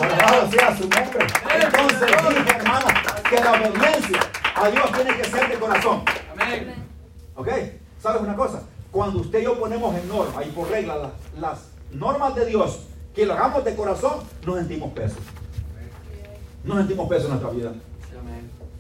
[0.02, 1.28] Alabado sea su nombre.
[1.56, 2.88] Entonces dije, hermano,
[3.28, 4.20] que la obediencia
[4.56, 6.06] a Dios tiene que ser de corazón.
[6.34, 6.88] Amén.
[7.36, 7.48] ¿Ok?
[8.00, 8.62] ¿Sabes una cosa?
[8.92, 11.60] Cuando usted y yo ponemos en norma y por regla las,
[11.92, 12.82] normas de Dios,
[13.14, 15.18] que lo hagamos de corazón, nos sentimos peso.
[16.64, 17.74] Nos sentimos peso en nuestra vida.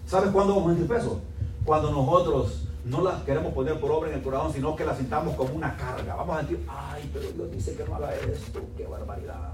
[0.06, 1.22] ¿Sabes cuándo vamos a sentir peso?
[1.66, 5.36] Cuando nosotros no las queremos poner por obra en el corazón, sino que las sintamos
[5.36, 6.16] como una carga.
[6.16, 9.54] Vamos a sentir, ay, pero Dios dice que no haga esto, qué barbaridad.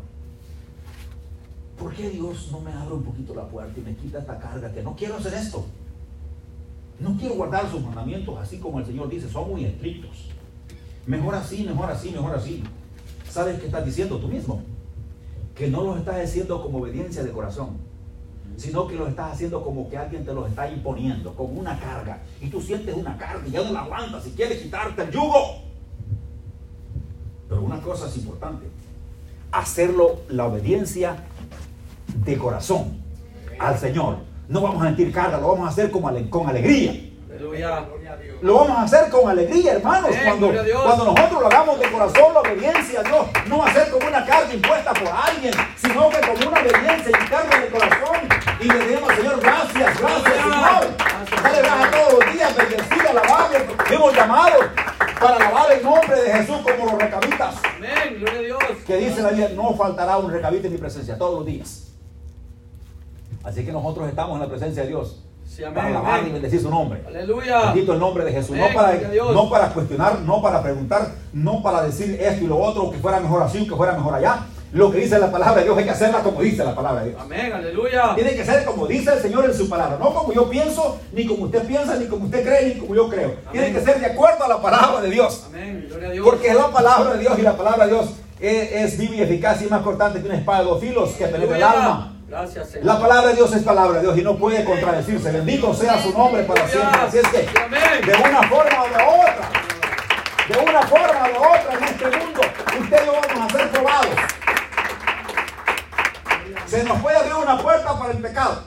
[1.78, 4.72] ¿Por qué Dios no me abre un poquito la puerta y me quita esta carga?
[4.72, 5.66] Que no quiero hacer esto.
[7.00, 10.30] No quiero guardar sus mandamientos así como el Señor dice, son muy estrictos.
[11.06, 12.64] Mejor así, mejor así, mejor así.
[13.30, 14.62] ¿Sabes qué estás diciendo tú mismo?
[15.56, 17.78] Que no los estás haciendo como obediencia de corazón,
[18.58, 22.20] sino que los estás haciendo como que alguien te los está imponiendo, como una carga.
[22.42, 25.64] Y tú sientes una carga y ya no la aguantas y quieres quitarte el yugo.
[27.50, 28.66] Pero una cosa es importante,
[29.52, 31.18] hacerlo la obediencia
[32.26, 32.98] de corazón
[33.60, 34.18] al Señor.
[34.48, 37.13] No vamos a sentir carga, lo vamos a hacer con alegría.
[37.34, 37.84] Aleluya.
[38.42, 40.12] Lo vamos a hacer con alegría, hermanos.
[40.24, 40.52] Cuando,
[40.84, 44.08] cuando nosotros lo hagamos de corazón, la obediencia a Dios no va a ser como
[44.08, 48.18] una carga impuesta por alguien, sino que como una obediencia y carga de corazón.
[48.60, 51.44] Y le decimos al Señor, gracias, gracias, Señor.
[51.44, 53.66] Dale gracias todos los días, bendecir, alabarle.
[53.90, 54.60] Hemos llamado
[55.20, 57.56] para alabar el nombre de Jesús como los recabitas.
[57.78, 58.64] Amén, gloria a Dios.
[58.86, 61.88] Que dice la Biblia, no faltará un recabite en mi presencia todos los días.
[63.44, 66.62] Así que nosotros estamos en la presencia de Dios Sí, para amén, alabar y bendecir
[66.62, 67.04] su nombre.
[67.08, 67.66] Aleluya.
[67.66, 68.56] Bendito el nombre de Jesús.
[68.58, 72.58] Amén, No para, no para cuestionar, no para preguntar, no para decir esto y lo
[72.58, 74.48] otro, que fuera mejor así que fuera mejor allá.
[74.74, 77.10] Lo que dice la palabra de Dios hay que hacerla como dice la palabra de
[77.12, 77.22] Dios.
[77.22, 78.16] Amén, aleluya.
[78.16, 81.28] Tiene que ser como dice el Señor en su palabra, no como yo pienso, ni
[81.28, 83.36] como usted piensa, ni como usted cree, ni como yo creo.
[83.52, 85.44] Tiene que ser de acuerdo a la palabra de Dios.
[85.46, 86.26] Amén, gloria a Dios.
[86.26, 89.22] Porque es la palabra de Dios y la palabra de Dios es, es viva y
[89.22, 92.13] eficaz y más cortante que una espada de dos filos que penetra el alma.
[92.34, 92.88] Gracias, Señor.
[92.88, 95.32] La palabra de Dios es palabra de Dios y no puede contradecirse.
[95.32, 97.00] Bendito sea su nombre para siempre.
[97.00, 99.50] Así es que, de una forma o de otra,
[100.50, 102.42] de una forma o de otra en este mundo,
[102.82, 104.16] usted y yo vamos a ser probados.
[106.66, 108.64] Se nos puede abrir una puerta para el pecado.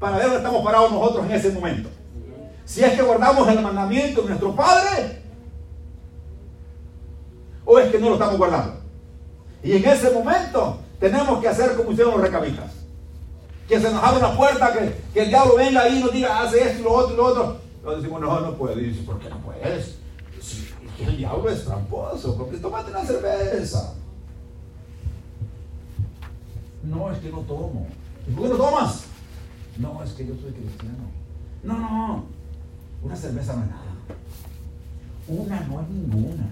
[0.00, 1.90] Para ver dónde estamos parados nosotros en ese momento.
[2.64, 5.22] Si es que guardamos el mandamiento de nuestro Padre,
[7.64, 8.81] o es que no lo estamos guardando.
[9.62, 12.72] Y en ese momento tenemos que hacer como hicieron los recabitas.
[13.68, 16.42] Que se nos abra una puerta, que, que el diablo venga ahí y nos diga,
[16.42, 17.42] hace esto y lo otro y lo otro.
[17.82, 18.78] Nosotros decimos, no, no puedo.
[18.78, 19.96] Y dice, ¿por qué no puedes?
[20.96, 23.94] Que el diablo es tramposo, porque tómate una cerveza.
[26.82, 27.86] No, es que no tomo.
[28.28, 29.04] ¿Y por qué no tomas?
[29.78, 31.10] No, es que yo soy cristiano.
[31.62, 32.24] No, no,
[33.02, 33.82] una cerveza no es nada.
[35.28, 36.50] Una no es ninguna.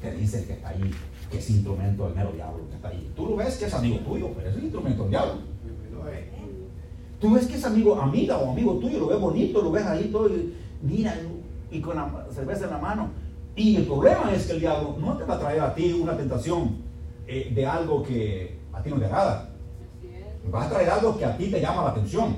[0.00, 0.90] Que dice que está ahí,
[1.30, 3.10] que es instrumento del mero diablo que está ahí.
[3.16, 5.34] Tú lo ves que es amigo tuyo, pero es un instrumento del diablo.
[7.20, 10.04] Tú ves que es amigo, amiga o amigo tuyo, lo ves bonito, lo ves ahí
[10.12, 11.16] todo, y mira,
[11.70, 13.10] y con la cerveza en la mano.
[13.56, 16.16] Y el problema es que el diablo no te va a traer a ti una
[16.16, 16.76] tentación
[17.26, 19.50] eh, de algo que a ti no te agrada.
[20.50, 22.36] Vas a traer algo que a ti te llama la atención.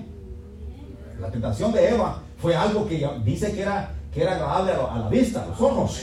[1.20, 5.08] La tentación de Eva fue algo que dice que era, que era agradable a la
[5.10, 6.00] vista, a los ojos.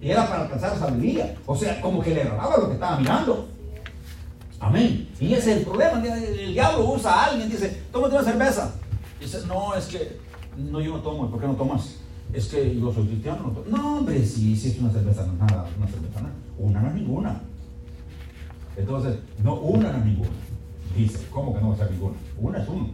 [0.00, 1.36] Y era para alcanzar sabiduría.
[1.46, 3.48] O sea, como que le agradaba lo que estaba mirando.
[4.60, 5.08] Amén.
[5.20, 6.02] Y ese es el problema.
[6.04, 8.74] El, diablo usa a alguien dice, tómate una cerveza.
[9.20, 10.18] Dice, no, es que
[10.56, 11.30] no, yo no tomo.
[11.30, 11.96] ¿Por qué no tomas?
[12.32, 13.52] Es que yo soy cristiano.
[13.68, 16.28] No, no hombre, sí, sí es una cerveza, no es nada, una cerveza, no.
[16.58, 17.40] Una no ninguna.
[18.76, 20.30] Entonces, no, una no ninguna.
[20.96, 22.16] Dice, ¿cómo que no va a ser ninguna?
[22.40, 22.88] Una es uno.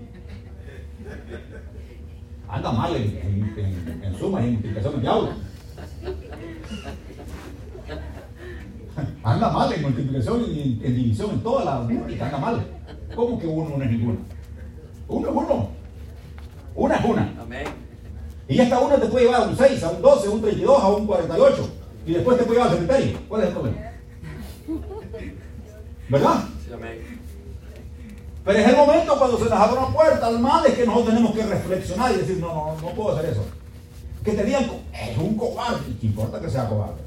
[2.49, 5.31] Anda mal en, suma y en multiplicación del diablo.
[9.23, 12.67] Anda mal en multiplicación y en, división en toda la múltica, anda mal.
[13.15, 14.19] ¿Cómo que uno no es ninguno?
[15.09, 15.69] Uno es uno.
[16.75, 17.35] Una es una.
[17.41, 17.67] Amén.
[18.49, 20.83] Y esta una te puede llevar a un 6, a un 12, a un 32,
[20.83, 21.71] a un 48.
[22.07, 23.19] Y después te puede llevar al cementerio.
[23.29, 23.79] ¿Cuál es el problema?
[26.11, 26.45] ¿Verdad?
[26.75, 27.21] Amén.
[28.45, 31.15] Pero es el momento cuando se nos abre una puerta al mal es que nosotros
[31.15, 33.45] tenemos que reflexionar y decir, no, no, no puedo hacer eso.
[34.25, 35.93] Que te digan, es un cobarde.
[36.01, 37.03] ¿Qué importa que sea cobarde?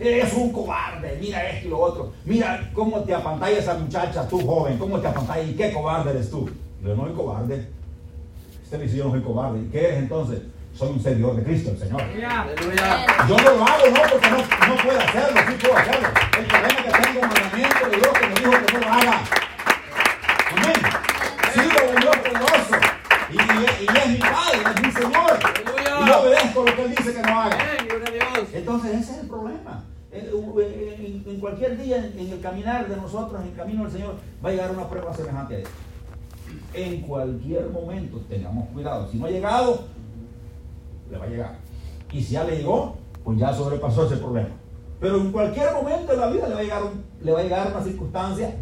[0.00, 2.12] Es un cobarde, mira esto y lo otro.
[2.24, 6.30] Mira cómo te apantalla esa muchacha, tú joven, cómo te apantalla y qué cobarde eres
[6.30, 6.48] tú.
[6.82, 7.68] Yo no soy cobarde.
[8.62, 9.60] Este dice yo no soy cobarde.
[9.60, 10.40] ¿Y qué eres entonces?
[10.74, 12.02] Soy un seguidor de Cristo, el Señor.
[13.28, 16.08] Yo no lo hago, no, porque no, no puedo hacerlo, sí puedo hacerlo.
[16.38, 18.92] El problema es que tengo un mandamiento de Dios que me dijo que no lo
[18.92, 19.22] haga.
[20.50, 20.74] Amén.
[21.52, 22.74] Sigo un Dios poderoso.
[23.30, 25.38] Y, y, y, es mi Padre, es mi Señor.
[26.02, 27.58] Y yo obedezco lo que Él dice que no haga.
[28.52, 29.84] Entonces ese es el problema.
[30.10, 34.52] En, cualquier día, en, el caminar de nosotros, en el camino del Señor, va a
[34.52, 35.70] llegar una prueba semejante a esta.
[36.74, 39.08] En cualquier momento, tengamos cuidado.
[39.10, 39.84] Si no ha llegado,
[41.10, 41.56] le va a llegar.
[42.12, 44.48] Y si ya le llegó, pues ya sobrepasó ese problema.
[45.00, 46.82] Pero en cualquier momento de la vida le va a llegar,
[47.22, 48.54] le va a llegar una circunstancia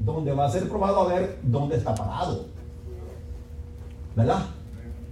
[0.00, 2.46] donde va a ser probado a ver dónde está parado.
[4.16, 4.46] ¿Verdad?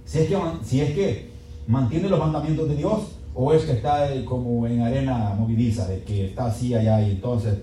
[0.05, 1.31] Si es que, si es que
[1.67, 6.25] mantiene los mandamientos de Dios, o es que está como en arena movidiza, de que
[6.27, 7.57] está así allá y entonces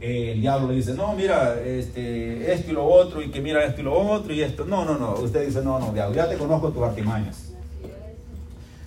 [0.00, 3.64] eh, el diablo le dice, no, mira, este, esto y lo otro, y que mira
[3.64, 4.64] esto y lo otro, y esto.
[4.64, 5.14] No, no, no.
[5.14, 7.52] Usted dice, no, no, diablo, ya te conozco tus artimañas.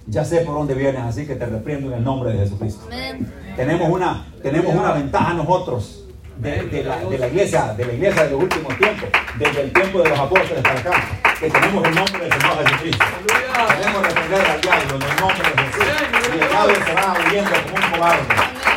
[0.07, 2.85] Ya sé por dónde vienes, así que te reprendo en el nombre de Jesucristo.
[3.55, 6.04] Tenemos una, tenemos una ventaja nosotros
[6.37, 10.01] de, la, de, la, iglesia, de la iglesia de los últimos tiempos, desde el tiempo
[10.01, 10.91] de los apóstoles para acá,
[11.39, 13.05] que tenemos el nombre del Señor Jesucristo.
[13.79, 15.85] Tenemos que reprender al diablo en el nombre de Jesús.
[16.35, 18.23] Y el diablo se va huyendo como un cobarde.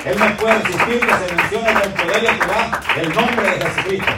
[0.04, 4.12] Él no puede resistir que se mencione el poder y autoridad el nombre de Jesucristo.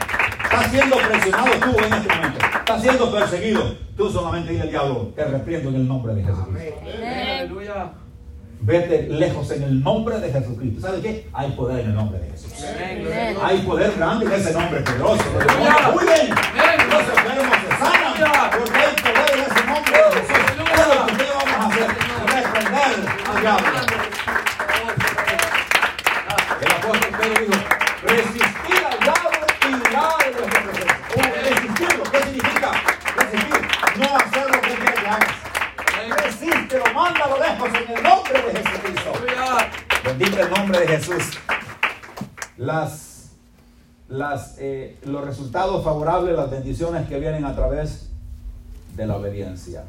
[0.44, 2.46] Estás siendo presionado tú en este momento.
[2.58, 3.76] Estás siendo perseguido.
[3.96, 6.80] Tú solamente dile al diablo, te reprendo en el nombre de Jesucristo.
[6.84, 7.90] Aleluya.
[8.62, 10.82] Vete lejos en el nombre de Jesucristo.
[10.82, 11.26] ¿Sabe qué?
[11.32, 12.52] Hay poder en el nombre de Jesús.
[13.42, 15.24] Hay poder grande en ese nombre poderoso.
[15.94, 16.28] Muy bien.
[16.90, 18.12] Los enfermos se sanan
[18.52, 20.44] porque hay poder en ese nombre de Jesús.
[20.66, 21.88] ¿Qué es lo que vamos a hacer?
[22.26, 22.92] Reprender
[23.30, 23.68] al diablo.
[26.60, 27.58] El apóstol Pedro dijo,
[28.02, 29.30] resistir al diablo
[29.62, 30.94] y huirá de vuestra presencia.
[31.48, 32.70] Resistirlo, ¿qué significa?
[33.16, 33.60] Resistir,
[33.96, 35.36] no hacer lo que quiere que hagas.
[36.24, 37.36] Resístelo, mándalo
[37.66, 39.12] en el nombre de Jesucristo.
[40.04, 41.38] Bendito el nombre de Jesús.
[42.56, 43.32] Las,
[44.08, 48.10] las, eh, los resultados favorables, las bendiciones que vienen a través
[48.96, 49.84] de la obediencia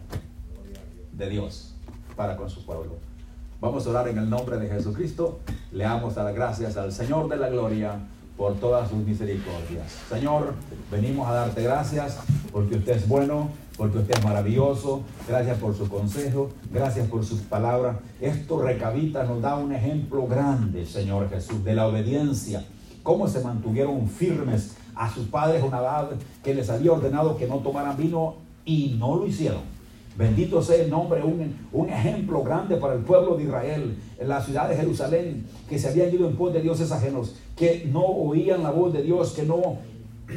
[1.13, 1.73] de Dios
[2.15, 2.97] para con su pueblo.
[3.61, 5.39] Vamos a orar en el nombre de Jesucristo.
[5.71, 7.99] Le damos las gracias al Señor de la gloria
[8.35, 9.91] por todas sus misericordias.
[10.09, 10.55] Señor,
[10.91, 12.19] venimos a darte gracias
[12.51, 13.49] porque usted es bueno,
[13.81, 15.01] porque usted es maravilloso.
[15.27, 17.97] Gracias por su consejo, gracias por sus palabras.
[18.19, 22.63] Esto recabita nos da un ejemplo grande, Señor Jesús, de la obediencia.
[23.01, 26.11] Cómo se mantuvieron firmes a sus padres una edad
[26.43, 29.61] que les había ordenado que no tomaran vino y no lo hicieron.
[30.15, 34.43] Bendito sea el nombre, un, un, ejemplo grande para el pueblo de Israel, en la
[34.43, 38.61] ciudad de Jerusalén, que se habían ido en pos de dioses ajenos, que no oían
[38.61, 39.77] la voz de Dios, que no,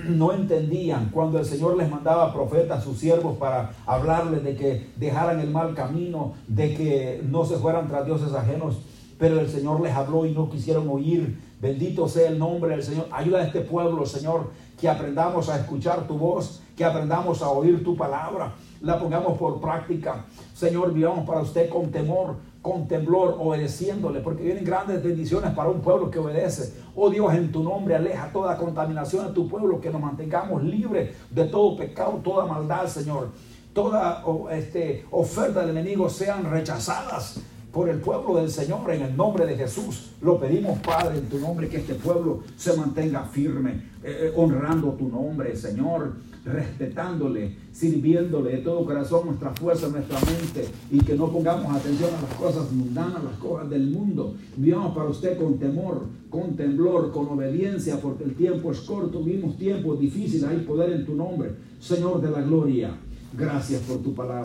[0.04, 5.40] no entendían cuando el Señor les mandaba profetas, sus siervos, para hablarles de que dejaran
[5.40, 8.78] el mal camino, de que no se fueran tras dioses ajenos.
[9.18, 11.40] Pero el Señor les habló y no quisieron oír.
[11.60, 13.06] Bendito sea el nombre del Señor.
[13.10, 17.82] Ayuda a este pueblo, Señor, que aprendamos a escuchar tu voz, que aprendamos a oír
[17.84, 18.52] tu palabra
[18.84, 20.26] la pongamos por práctica.
[20.54, 25.82] Señor, vivamos para usted con temor, con temblor, obedeciéndole, porque vienen grandes bendiciones para un
[25.82, 26.72] pueblo que obedece.
[26.96, 31.14] Oh Dios, en tu nombre aleja toda contaminación a tu pueblo, que nos mantengamos libres
[31.28, 33.28] de todo pecado, toda maldad, Señor.
[33.74, 37.38] Toda este, oferta del enemigo sean rechazadas
[37.70, 40.12] por el pueblo del Señor, en el nombre de Jesús.
[40.22, 44.92] Lo pedimos, Padre, en tu nombre, que este pueblo se mantenga firme, eh, eh, honrando
[44.92, 51.30] tu nombre, Señor, respetándole, sirviéndole de todo corazón, nuestra fuerza, nuestra mente, y que no
[51.30, 54.34] pongamos atención a las cosas mundanas, las cosas del mundo.
[54.56, 59.56] Vivamos para usted con temor, con temblor, con obediencia, porque el tiempo es corto, vivimos
[59.56, 62.94] tiempos difíciles, hay poder en tu nombre, Señor de la gloria.
[63.36, 64.42] Gracias por tu palabra.